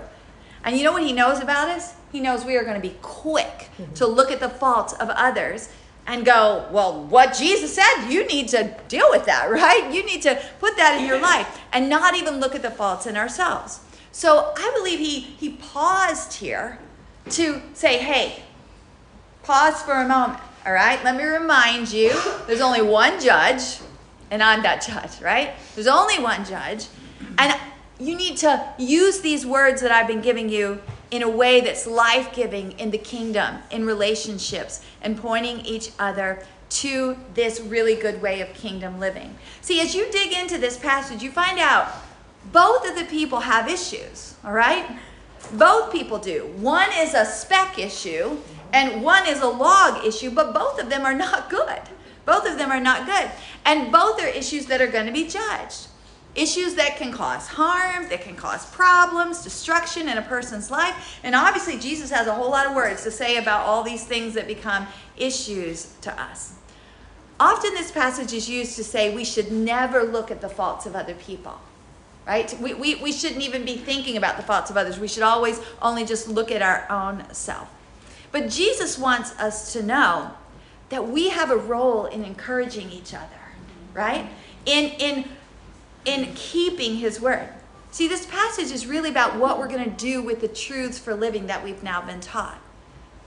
And 0.65 0.75
you 0.75 0.83
know 0.83 0.91
what 0.91 1.03
he 1.03 1.13
knows 1.13 1.39
about 1.39 1.69
us? 1.69 1.93
He 2.15 2.21
knows 2.21 2.45
we 2.45 2.56
are 2.56 2.63
going 2.63 2.82
to 2.82 2.88
be 2.88 2.95
quick 3.01 3.67
to 3.95 4.08
look 4.08 4.32
at 4.32 4.39
the 4.39 4.47
faults 4.47 4.93
of 4.93 5.10
others 5.10 5.67
and 6.08 6.23
go, 6.25 6.65
well, 6.71 7.04
what 7.04 7.36
Jesus 7.38 7.75
said, 7.75 8.08
you 8.08 8.25
need 8.25 8.47
to 8.47 8.73
deal 8.88 9.08
with 9.10 9.25
that, 9.25 9.51
right? 9.51 9.93
You 9.93 10.06
need 10.06 10.21
to 10.21 10.41
put 10.62 10.78
that 10.78 10.97
in 10.97 11.06
your 11.06 11.19
life 11.19 11.60
and 11.73 11.89
not 11.89 12.15
even 12.15 12.39
look 12.39 12.56
at 12.56 12.62
the 12.62 12.71
faults 12.71 13.06
in 13.06 13.17
ourselves. 13.17 13.82
So 14.13 14.54
I 14.56 14.73
believe 14.78 14.99
he, 14.99 15.19
he 15.19 15.58
paused 15.58 16.36
here 16.36 16.80
to 17.32 17.62
say, 17.73 17.97
hey, 17.97 18.43
pause 19.43 19.82
for 19.82 19.95
a 19.95 20.08
moment, 20.08 20.39
all 20.65 20.71
right? 20.71 21.04
Let 21.04 21.17
me 21.17 21.25
remind 21.25 21.91
you 21.91 22.13
there's 22.47 22.62
only 22.62 22.82
one 22.82 23.19
judge, 23.19 23.80
and 24.32 24.41
I'm 24.41 24.63
that 24.63 24.88
judge, 24.88 25.21
right? 25.21 25.51
There's 25.75 25.88
only 25.88 26.19
one 26.19 26.45
judge. 26.45 26.88
And 27.38 27.60
you 27.99 28.15
need 28.15 28.38
to 28.38 28.73
use 28.78 29.19
these 29.19 29.45
words 29.45 29.82
that 29.82 29.91
I've 29.91 30.08
been 30.08 30.21
giving 30.21 30.47
you 30.47 30.82
in 31.15 31.23
a 31.23 31.30
way 31.30 31.62
that's 31.62 31.88
life 31.88 32.34
giving 32.34 32.73
in 32.73 32.91
the 32.91 32.97
kingdom, 32.97 33.58
in 33.71 33.86
relationships, 33.86 34.82
and 35.01 35.17
pointing 35.17 35.60
each 35.62 35.91
other 35.97 36.45
to 36.69 37.15
this 37.34 37.62
really 37.62 37.95
good 37.95 38.21
way 38.21 38.41
of 38.41 38.54
kingdom 38.54 38.99
living. 38.99 39.34
See, 39.62 39.80
as 39.80 39.95
you 39.95 40.12
dig 40.12 40.34
into 40.34 40.58
this 40.58 40.78
passage, 40.78 41.23
you 41.23 41.32
find 41.32 41.58
out 41.58 41.89
both 42.51 42.88
of 42.88 42.97
the 42.97 43.06
people 43.06 43.39
have 43.39 43.69
issues, 43.69 44.36
all 44.43 44.51
right? 44.51 44.86
Both 45.54 45.91
people 45.91 46.17
do. 46.17 46.51
One 46.58 46.89
is 46.97 47.13
a 47.13 47.25
speck 47.25 47.80
issue, 47.80 48.38
and 48.73 49.01
one 49.01 49.25
is 49.25 49.41
a 49.41 49.47
log 49.47 50.06
issue, 50.06 50.32
but 50.32 50.54
both 50.54 50.82
of 50.82 50.89
them 50.89 51.06
are 51.06 51.13
not 51.13 51.49
good. 51.49 51.82
Both 52.25 52.45
of 52.49 52.58
them 52.58 52.71
are 52.71 52.80
not 52.80 53.06
good. 53.06 53.32
And 53.63 53.91
both 53.91 54.21
are 54.21 54.28
issues 54.28 54.65
that 54.65 54.82
are 54.82 54.88
going 54.88 55.06
to 55.06 55.13
be 55.13 55.28
judged 55.28 55.88
issues 56.35 56.75
that 56.75 56.97
can 56.97 57.11
cause 57.11 57.47
harm, 57.47 58.09
that 58.09 58.21
can 58.21 58.35
cause 58.35 58.65
problems, 58.67 59.43
destruction 59.43 60.09
in 60.09 60.17
a 60.17 60.21
person's 60.21 60.69
life. 60.69 61.19
And 61.23 61.33
obviously, 61.33 61.79
Jesus 61.79 62.11
has 62.11 62.27
a 62.27 62.33
whole 62.33 62.51
lot 62.51 62.67
of 62.67 62.75
words 62.75 63.03
to 63.03 63.11
say 63.11 63.37
about 63.37 63.65
all 63.65 63.83
these 63.83 64.03
things 64.03 64.33
that 64.33 64.45
become 64.45 64.85
issues 65.17 65.93
to 66.01 66.21
us. 66.21 66.53
Often, 67.39 67.73
this 67.73 67.91
passage 67.91 68.33
is 68.33 68.49
used 68.49 68.75
to 68.75 68.83
say 68.83 69.13
we 69.13 69.25
should 69.25 69.51
never 69.51 70.03
look 70.03 70.29
at 70.29 70.41
the 70.41 70.49
faults 70.49 70.85
of 70.85 70.95
other 70.95 71.15
people, 71.15 71.59
right? 72.27 72.53
We, 72.61 72.73
we, 72.73 72.95
we 72.95 73.11
shouldn't 73.11 73.41
even 73.41 73.65
be 73.65 73.77
thinking 73.77 74.17
about 74.17 74.37
the 74.37 74.43
faults 74.43 74.69
of 74.69 74.77
others. 74.77 74.99
We 74.99 75.07
should 75.07 75.23
always 75.23 75.59
only 75.81 76.05
just 76.05 76.27
look 76.27 76.51
at 76.51 76.61
our 76.61 76.85
own 76.89 77.25
self. 77.33 77.69
But 78.31 78.49
Jesus 78.49 78.97
wants 78.97 79.31
us 79.39 79.71
to 79.73 79.83
know 79.83 80.31
that 80.89 81.07
we 81.07 81.29
have 81.29 81.51
a 81.51 81.57
role 81.57 82.05
in 82.05 82.23
encouraging 82.23 82.91
each 82.91 83.13
other, 83.13 83.25
right? 83.93 84.29
In, 84.65 84.91
in 84.99 85.25
in 86.05 86.33
keeping 86.35 86.97
his 86.97 87.19
word. 87.19 87.49
See, 87.91 88.07
this 88.07 88.25
passage 88.25 88.71
is 88.71 88.87
really 88.87 89.09
about 89.09 89.37
what 89.37 89.57
we're 89.57 89.67
going 89.67 89.85
to 89.85 89.89
do 89.89 90.21
with 90.21 90.41
the 90.41 90.47
truths 90.47 90.99
for 90.99 91.15
living 91.15 91.47
that 91.47 91.63
we've 91.63 91.81
now 91.81 92.01
been 92.01 92.19
taught. 92.19 92.59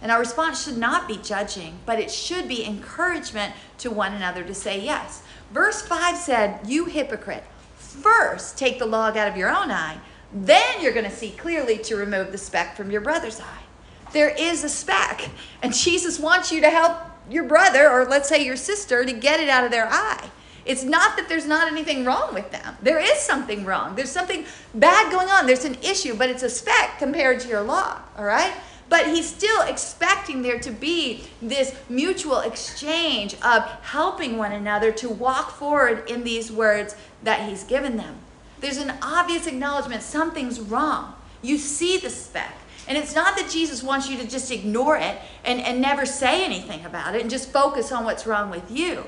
And 0.01 0.13
our 0.13 0.21
response 0.21 0.65
should 0.65 0.79
not 0.79 1.09
be 1.09 1.17
judging, 1.17 1.79
but 1.87 1.99
it 1.99 2.11
should 2.11 2.47
be 2.47 2.65
encouragement 2.65 3.55
to 3.79 3.91
one 3.91 4.13
another 4.13 4.45
to 4.45 4.55
say 4.55 4.81
yes. 4.81 5.23
Verse 5.53 5.83
5 5.83 6.17
said, 6.17 6.61
You 6.69 6.85
hypocrite, 6.85 7.45
first 7.77 8.59
take 8.59 8.79
the 8.79 8.87
log 8.87 9.17
out 9.17 9.29
of 9.29 9.37
your 9.37 9.49
own 9.49 9.71
eye, 9.71 9.99
then 10.33 10.81
you're 10.81 10.93
going 10.93 11.05
to 11.05 11.11
see 11.11 11.31
clearly 11.31 11.79
to 11.79 11.97
remove 11.97 12.31
the 12.31 12.39
speck 12.39 12.77
from 12.77 12.91
your 12.91 13.01
brother's 13.01 13.41
eye. 13.41 13.63
There 14.13 14.29
is 14.29 14.65
a 14.65 14.69
speck, 14.69 15.29
and 15.63 15.75
Jesus 15.75 16.19
wants 16.19 16.53
you 16.53 16.61
to 16.61 16.71
help 16.71 16.99
your 17.31 17.45
brother, 17.45 17.91
or 17.91 18.05
let's 18.05 18.29
say 18.29 18.45
your 18.45 18.57
sister, 18.57 19.05
to 19.05 19.13
get 19.13 19.41
it 19.41 19.49
out 19.49 19.65
of 19.65 19.71
their 19.71 19.89
eye. 19.91 20.31
It's 20.69 20.85
not 20.85 21.17
that 21.17 21.31
there's 21.31 21.47
not 21.47 21.73
anything 21.73 22.05
wrong 22.05 22.35
with 22.35 22.51
them. 22.51 22.77
There 22.83 22.99
is 22.99 23.19
something 23.19 23.65
wrong. 23.65 23.97
There's 23.97 24.11
something 24.11 24.45
bad 24.75 25.11
going 25.11 25.29
on. 25.29 25.47
There's 25.47 25.65
an 25.65 25.79
issue, 25.83 26.15
but 26.15 26.29
it's 26.29 26.43
a 26.43 26.51
speck 26.51 26.99
compared 26.99 27.41
to 27.41 27.49
your 27.49 27.63
law, 27.63 27.99
all 28.19 28.25
right? 28.27 28.53
But 28.91 29.07
he's 29.07 29.27
still 29.27 29.63
expecting 29.63 30.43
there 30.43 30.59
to 30.61 30.71
be 30.71 31.25
this 31.41 31.75
mutual 31.89 32.41
exchange 32.41 33.35
of 33.43 33.63
helping 33.83 34.37
one 34.37 34.53
another 34.53 34.93
to 34.93 35.09
walk 35.09 35.53
forward 35.53 36.09
in 36.09 36.23
these 36.23 36.53
words 36.53 36.95
that 37.23 37.49
he's 37.49 37.65
given 37.65 37.97
them. 37.97 38.17
There's 38.61 38.79
an 38.79 38.93
obvious 39.01 39.47
acknowledgement 39.47 40.03
something's 40.03 40.61
wrong. 40.61 41.15
You 41.41 41.57
see 41.57 41.97
the 41.97 42.11
speck. 42.11 42.55
And 42.87 42.99
it's 42.99 43.15
not 43.15 43.37
that 43.37 43.51
Jesus 43.51 43.83
wants 43.83 44.09
you 44.09 44.19
to 44.19 44.27
just 44.27 44.51
ignore 44.51 44.97
it 44.97 45.19
and, 45.45 45.61
and 45.61 45.81
never 45.81 46.05
say 46.05 46.45
anything 46.45 46.85
about 46.85 47.15
it 47.15 47.23
and 47.23 47.31
just 47.31 47.53
focus 47.53 47.91
on 47.91 48.05
what's 48.05 48.27
wrong 48.27 48.51
with 48.51 48.71
you. 48.71 49.05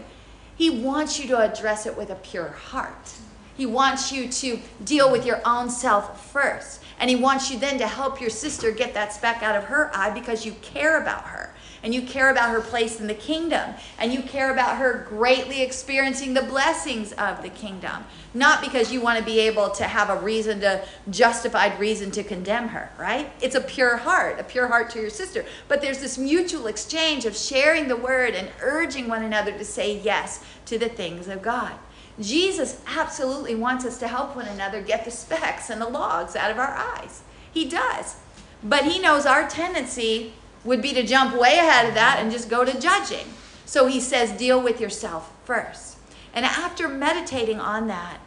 He 0.60 0.68
wants 0.68 1.18
you 1.18 1.26
to 1.28 1.38
address 1.38 1.86
it 1.86 1.96
with 1.96 2.10
a 2.10 2.16
pure 2.16 2.48
heart. 2.48 3.14
He 3.56 3.64
wants 3.64 4.12
you 4.12 4.28
to 4.28 4.58
deal 4.84 5.10
with 5.10 5.24
your 5.24 5.40
own 5.46 5.70
self 5.70 6.30
first. 6.30 6.82
And 6.98 7.08
he 7.08 7.16
wants 7.16 7.50
you 7.50 7.58
then 7.58 7.78
to 7.78 7.86
help 7.86 8.20
your 8.20 8.28
sister 8.28 8.70
get 8.70 8.92
that 8.92 9.10
speck 9.10 9.42
out 9.42 9.56
of 9.56 9.64
her 9.64 9.90
eye 9.96 10.10
because 10.10 10.44
you 10.44 10.52
care 10.60 11.00
about 11.00 11.24
her 11.24 11.49
and 11.82 11.94
you 11.94 12.02
care 12.02 12.30
about 12.30 12.50
her 12.50 12.60
place 12.60 13.00
in 13.00 13.06
the 13.06 13.14
kingdom. 13.14 13.74
And 13.98 14.12
you 14.12 14.22
care 14.22 14.52
about 14.52 14.76
her 14.76 15.06
greatly 15.08 15.62
experiencing 15.62 16.34
the 16.34 16.42
blessings 16.42 17.12
of 17.12 17.42
the 17.42 17.48
kingdom. 17.48 18.04
Not 18.34 18.60
because 18.60 18.92
you 18.92 19.00
want 19.00 19.18
to 19.18 19.24
be 19.24 19.40
able 19.40 19.70
to 19.70 19.84
have 19.84 20.10
a 20.10 20.20
reason 20.20 20.60
to 20.60 20.84
justified 21.08 21.78
reason 21.80 22.10
to 22.12 22.22
condemn 22.22 22.68
her 22.68 22.90
right? 22.98 23.32
It's 23.40 23.54
a 23.54 23.60
pure 23.60 23.96
heart 23.96 24.38
a 24.38 24.44
pure 24.44 24.68
heart 24.68 24.90
to 24.90 25.00
your 25.00 25.10
sister. 25.10 25.44
But 25.68 25.80
there's 25.80 26.00
this 26.00 26.18
mutual 26.18 26.66
exchange 26.66 27.24
of 27.24 27.36
sharing 27.36 27.88
the 27.88 27.96
word 27.96 28.34
and 28.34 28.50
urging 28.60 29.08
one 29.08 29.22
another 29.22 29.52
to 29.52 29.64
say 29.64 29.98
yes 30.00 30.44
to 30.66 30.78
the 30.78 30.88
things 30.88 31.28
of 31.28 31.42
god. 31.42 31.72
Jesus 32.20 32.82
absolutely 32.86 33.54
wants 33.54 33.84
us 33.84 33.98
to 33.98 34.08
help 34.08 34.36
one 34.36 34.46
another 34.46 34.82
get 34.82 35.04
the 35.04 35.10
specks 35.10 35.70
and 35.70 35.80
the 35.80 35.88
logs 35.88 36.36
out 36.36 36.50
of 36.50 36.58
our 36.58 36.74
eyes. 36.74 37.22
He 37.52 37.68
does. 37.68 38.16
But 38.62 38.84
he 38.84 38.98
knows 38.98 39.24
our 39.24 39.48
tendency 39.48 40.34
would 40.64 40.82
be 40.82 40.92
to 40.92 41.02
jump 41.02 41.34
way 41.34 41.58
ahead 41.58 41.86
of 41.86 41.94
that 41.94 42.18
and 42.20 42.30
just 42.30 42.48
go 42.48 42.64
to 42.64 42.78
judging. 42.78 43.26
So 43.64 43.86
he 43.86 44.00
says, 44.00 44.32
deal 44.32 44.60
with 44.60 44.80
yourself 44.80 45.32
first. 45.44 45.96
And 46.34 46.44
after 46.44 46.88
meditating 46.88 47.60
on 47.60 47.88
that, 47.88 48.18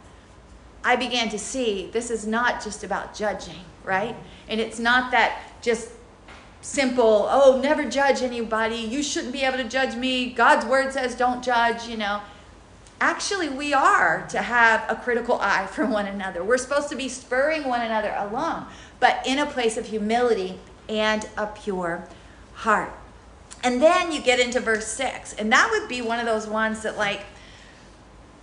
I 0.82 0.96
began 0.96 1.28
to 1.30 1.38
see 1.38 1.88
this 1.92 2.10
is 2.10 2.26
not 2.26 2.62
just 2.62 2.84
about 2.84 3.14
judging, 3.14 3.64
right? 3.82 4.16
And 4.48 4.60
it's 4.60 4.78
not 4.78 5.10
that 5.12 5.40
just 5.62 5.90
simple, 6.60 7.26
oh, 7.30 7.60
never 7.62 7.84
judge 7.84 8.22
anybody. 8.22 8.76
You 8.76 9.02
shouldn't 9.02 9.32
be 9.32 9.42
able 9.42 9.58
to 9.58 9.68
judge 9.68 9.96
me. 9.96 10.30
God's 10.30 10.66
word 10.66 10.92
says 10.92 11.14
don't 11.14 11.42
judge, 11.42 11.88
you 11.88 11.96
know. 11.96 12.20
Actually, 13.00 13.48
we 13.48 13.74
are 13.74 14.26
to 14.28 14.40
have 14.40 14.84
a 14.90 14.96
critical 14.96 15.38
eye 15.40 15.66
for 15.72 15.86
one 15.86 16.06
another. 16.06 16.44
We're 16.44 16.58
supposed 16.58 16.88
to 16.90 16.96
be 16.96 17.08
spurring 17.08 17.64
one 17.64 17.80
another 17.80 18.14
along, 18.18 18.66
but 19.00 19.26
in 19.26 19.38
a 19.38 19.46
place 19.46 19.76
of 19.76 19.86
humility 19.86 20.58
and 20.88 21.28
a 21.36 21.46
pure 21.46 22.06
heart. 22.54 22.92
And 23.62 23.80
then 23.80 24.12
you 24.12 24.20
get 24.20 24.40
into 24.40 24.60
verse 24.60 24.86
6, 24.88 25.34
and 25.34 25.50
that 25.52 25.68
would 25.70 25.88
be 25.88 26.02
one 26.02 26.18
of 26.18 26.26
those 26.26 26.46
ones 26.46 26.82
that, 26.82 26.98
like, 26.98 27.22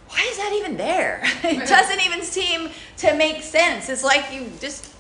why 0.10 0.28
is 0.30 0.38
that 0.38 0.54
even 0.54 0.78
there? 0.78 1.22
it 1.44 1.68
doesn't 1.68 2.06
even 2.06 2.22
seem 2.22 2.70
to 2.98 3.16
make 3.16 3.44
sense. 3.44 3.88
It's 3.88 4.04
like 4.04 4.34
you 4.34 4.52
just 4.60 4.94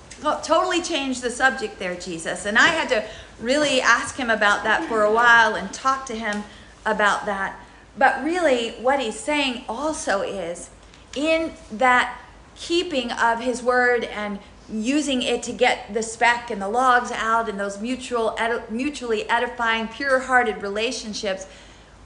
totally 0.43 0.81
changed 0.81 1.21
the 1.21 1.31
subject 1.31 1.79
there, 1.79 1.95
Jesus. 1.95 2.45
And 2.45 2.57
I 2.57 2.67
had 2.67 2.89
to 2.89 3.03
really 3.39 3.81
ask 3.81 4.15
him 4.15 4.29
about 4.29 4.63
that 4.63 4.87
for 4.87 5.03
a 5.03 5.11
while 5.11 5.55
and 5.55 5.73
talk 5.73 6.05
to 6.05 6.15
him 6.15 6.43
about 6.85 7.25
that. 7.25 7.59
But 7.97 8.23
really, 8.23 8.71
what 8.71 8.99
he's 8.99 9.19
saying 9.19 9.65
also 9.67 10.21
is 10.21 10.69
in 11.15 11.53
that 11.71 12.17
keeping 12.55 13.11
of 13.11 13.41
his 13.41 13.61
word 13.61 14.03
and 14.05 14.39
using 14.71 15.21
it 15.21 15.43
to 15.43 15.51
get 15.51 15.93
the 15.93 16.03
speck 16.03 16.49
and 16.49 16.61
the 16.61 16.69
logs 16.69 17.11
out 17.11 17.49
and 17.49 17.59
those 17.59 17.79
mutual 17.79 18.35
ed- 18.37 18.71
mutually 18.71 19.29
edifying 19.29 19.87
pure-hearted 19.87 20.61
relationships 20.61 21.45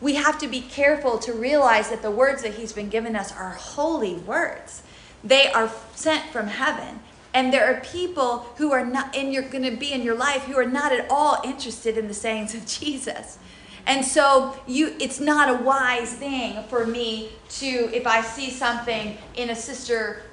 we 0.01 0.15
have 0.15 0.37
to 0.39 0.47
be 0.47 0.61
careful 0.61 1.17
to 1.19 1.33
realize 1.33 1.89
that 1.89 2.01
the 2.01 2.11
words 2.11 2.43
that 2.43 2.55
he's 2.55 2.73
been 2.73 2.89
given 2.89 3.15
us 3.15 3.31
are 3.31 3.51
holy 3.51 4.15
words. 4.15 4.83
They 5.23 5.47
are 5.51 5.71
sent 5.95 6.31
from 6.31 6.47
heaven. 6.47 6.99
And 7.33 7.51
there 7.51 7.65
are 7.65 7.81
people 7.81 8.39
who 8.57 8.71
are 8.71 8.85
not 8.85 9.15
and 9.15 9.33
you're 9.33 9.43
going 9.43 9.63
to 9.63 9.75
be 9.75 9.91
in 9.91 10.03
your 10.03 10.15
life 10.15 10.43
who 10.43 10.57
are 10.57 10.65
not 10.65 10.91
at 10.91 11.07
all 11.09 11.41
interested 11.43 11.97
in 11.97 12.07
the 12.07 12.13
sayings 12.13 12.53
of 12.53 12.65
jesus. 12.79 13.39
And 13.87 14.03
so 14.03 14.57
you 14.67 14.95
it's 14.99 15.19
not 15.19 15.49
a 15.49 15.63
wise 15.63 16.13
thing 16.13 16.63
for 16.69 16.87
me 16.87 17.29
to 17.49 17.67
if 17.93 18.07
i 18.07 18.21
see 18.21 18.49
something 18.49 19.15
in 19.35 19.51
a 19.51 19.55
sister 19.55 20.23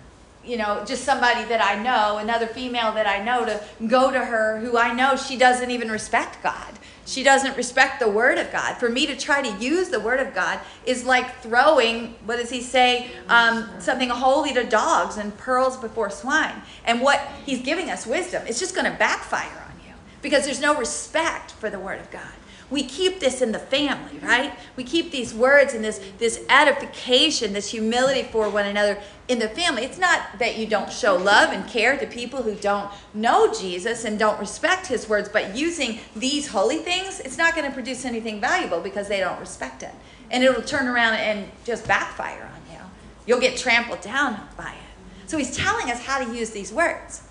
you 0.44 0.56
know, 0.56 0.84
just 0.86 1.04
somebody 1.04 1.44
that 1.44 1.62
I 1.62 1.82
know, 1.82 2.18
another 2.18 2.46
female 2.46 2.92
that 2.92 3.06
I 3.06 3.22
know, 3.22 3.44
to 3.44 3.62
go 3.86 4.10
to 4.10 4.24
her 4.24 4.58
who 4.60 4.76
I 4.76 4.92
know 4.92 5.16
she 5.16 5.36
doesn't 5.36 5.70
even 5.70 5.90
respect 5.90 6.42
God. 6.42 6.78
She 7.04 7.22
doesn't 7.22 7.56
respect 7.56 8.00
the 8.00 8.08
Word 8.08 8.38
of 8.38 8.52
God. 8.52 8.76
For 8.76 8.88
me 8.88 9.06
to 9.06 9.16
try 9.16 9.42
to 9.42 9.64
use 9.64 9.88
the 9.88 10.00
Word 10.00 10.20
of 10.20 10.34
God 10.34 10.60
is 10.86 11.04
like 11.04 11.40
throwing, 11.40 12.14
what 12.24 12.36
does 12.36 12.50
he 12.50 12.60
say, 12.60 13.10
um, 13.28 13.68
something 13.80 14.08
holy 14.08 14.54
to 14.54 14.64
dogs 14.64 15.16
and 15.16 15.36
pearls 15.36 15.76
before 15.76 16.10
swine. 16.10 16.62
And 16.84 17.00
what 17.00 17.20
he's 17.44 17.62
giving 17.62 17.90
us 17.90 18.06
wisdom, 18.06 18.44
it's 18.46 18.60
just 18.60 18.74
going 18.74 18.90
to 18.90 18.96
backfire 18.96 19.64
on 19.68 19.80
you 19.86 19.94
because 20.22 20.44
there's 20.44 20.60
no 20.60 20.76
respect 20.76 21.52
for 21.52 21.70
the 21.70 21.78
Word 21.78 22.00
of 22.00 22.10
God 22.10 22.32
we 22.72 22.82
keep 22.82 23.20
this 23.20 23.42
in 23.42 23.52
the 23.52 23.58
family, 23.58 24.18
right? 24.22 24.54
We 24.76 24.84
keep 24.84 25.10
these 25.10 25.34
words 25.34 25.74
and 25.74 25.84
this 25.84 26.00
this 26.18 26.44
edification, 26.48 27.52
this 27.52 27.70
humility 27.70 28.22
for 28.22 28.48
one 28.48 28.64
another 28.64 28.98
in 29.28 29.38
the 29.38 29.48
family. 29.48 29.84
It's 29.84 29.98
not 29.98 30.38
that 30.38 30.56
you 30.56 30.66
don't 30.66 30.90
show 30.90 31.14
love 31.16 31.52
and 31.52 31.68
care 31.68 31.98
to 31.98 32.06
people 32.06 32.42
who 32.42 32.54
don't 32.54 32.90
know 33.12 33.52
Jesus 33.52 34.04
and 34.04 34.18
don't 34.18 34.40
respect 34.40 34.86
his 34.86 35.06
words, 35.08 35.28
but 35.28 35.54
using 35.54 36.00
these 36.16 36.48
holy 36.48 36.78
things, 36.78 37.20
it's 37.20 37.36
not 37.36 37.54
going 37.54 37.66
to 37.66 37.72
produce 37.72 38.06
anything 38.06 38.40
valuable 38.40 38.80
because 38.80 39.06
they 39.06 39.20
don't 39.20 39.38
respect 39.38 39.82
it. 39.82 39.92
And 40.30 40.42
it'll 40.42 40.62
turn 40.62 40.88
around 40.88 41.14
and 41.14 41.50
just 41.64 41.86
backfire 41.86 42.50
on 42.54 42.72
you. 42.72 42.80
You'll 43.26 43.40
get 43.40 43.58
trampled 43.58 44.00
down 44.00 44.40
by 44.56 44.72
it. 44.72 45.28
So 45.28 45.36
he's 45.36 45.54
telling 45.54 45.90
us 45.90 46.02
how 46.02 46.24
to 46.24 46.34
use 46.34 46.50
these 46.50 46.72
words. 46.72 47.22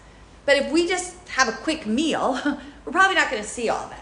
But 0.45 0.57
if 0.57 0.71
we 0.71 0.87
just 0.87 1.27
have 1.29 1.47
a 1.47 1.51
quick 1.51 1.87
meal, 1.87 2.39
we're 2.85 2.91
probably 2.91 3.15
not 3.15 3.31
going 3.31 3.41
to 3.41 3.47
see 3.47 3.69
all 3.69 3.89
that. 3.89 4.00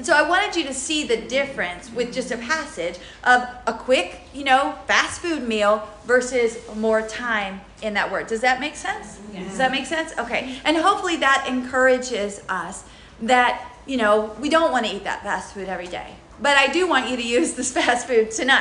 And 0.00 0.06
so 0.06 0.14
I 0.14 0.26
wanted 0.26 0.56
you 0.56 0.64
to 0.64 0.72
see 0.72 1.06
the 1.06 1.18
difference 1.18 1.92
with 1.92 2.10
just 2.10 2.30
a 2.30 2.38
passage 2.38 2.98
of 3.22 3.46
a 3.66 3.74
quick, 3.74 4.22
you 4.32 4.44
know, 4.44 4.74
fast 4.86 5.20
food 5.20 5.46
meal 5.46 5.86
versus 6.06 6.58
more 6.74 7.02
time 7.02 7.60
in 7.82 7.92
that 7.92 8.10
word. 8.10 8.26
Does 8.26 8.40
that 8.40 8.60
make 8.60 8.76
sense? 8.76 9.20
Does 9.34 9.58
that 9.58 9.70
make 9.70 9.84
sense? 9.84 10.14
Okay. 10.18 10.58
And 10.64 10.78
hopefully 10.78 11.16
that 11.16 11.44
encourages 11.46 12.40
us 12.48 12.84
that, 13.20 13.74
you 13.84 13.98
know, 13.98 14.34
we 14.40 14.48
don't 14.48 14.72
want 14.72 14.86
to 14.86 14.96
eat 14.96 15.04
that 15.04 15.22
fast 15.22 15.52
food 15.52 15.68
every 15.68 15.86
day. 15.86 16.14
But 16.40 16.56
I 16.56 16.68
do 16.68 16.88
want 16.88 17.10
you 17.10 17.18
to 17.18 17.22
use 17.22 17.52
this 17.52 17.70
fast 17.74 18.06
food 18.06 18.30
tonight. 18.30 18.56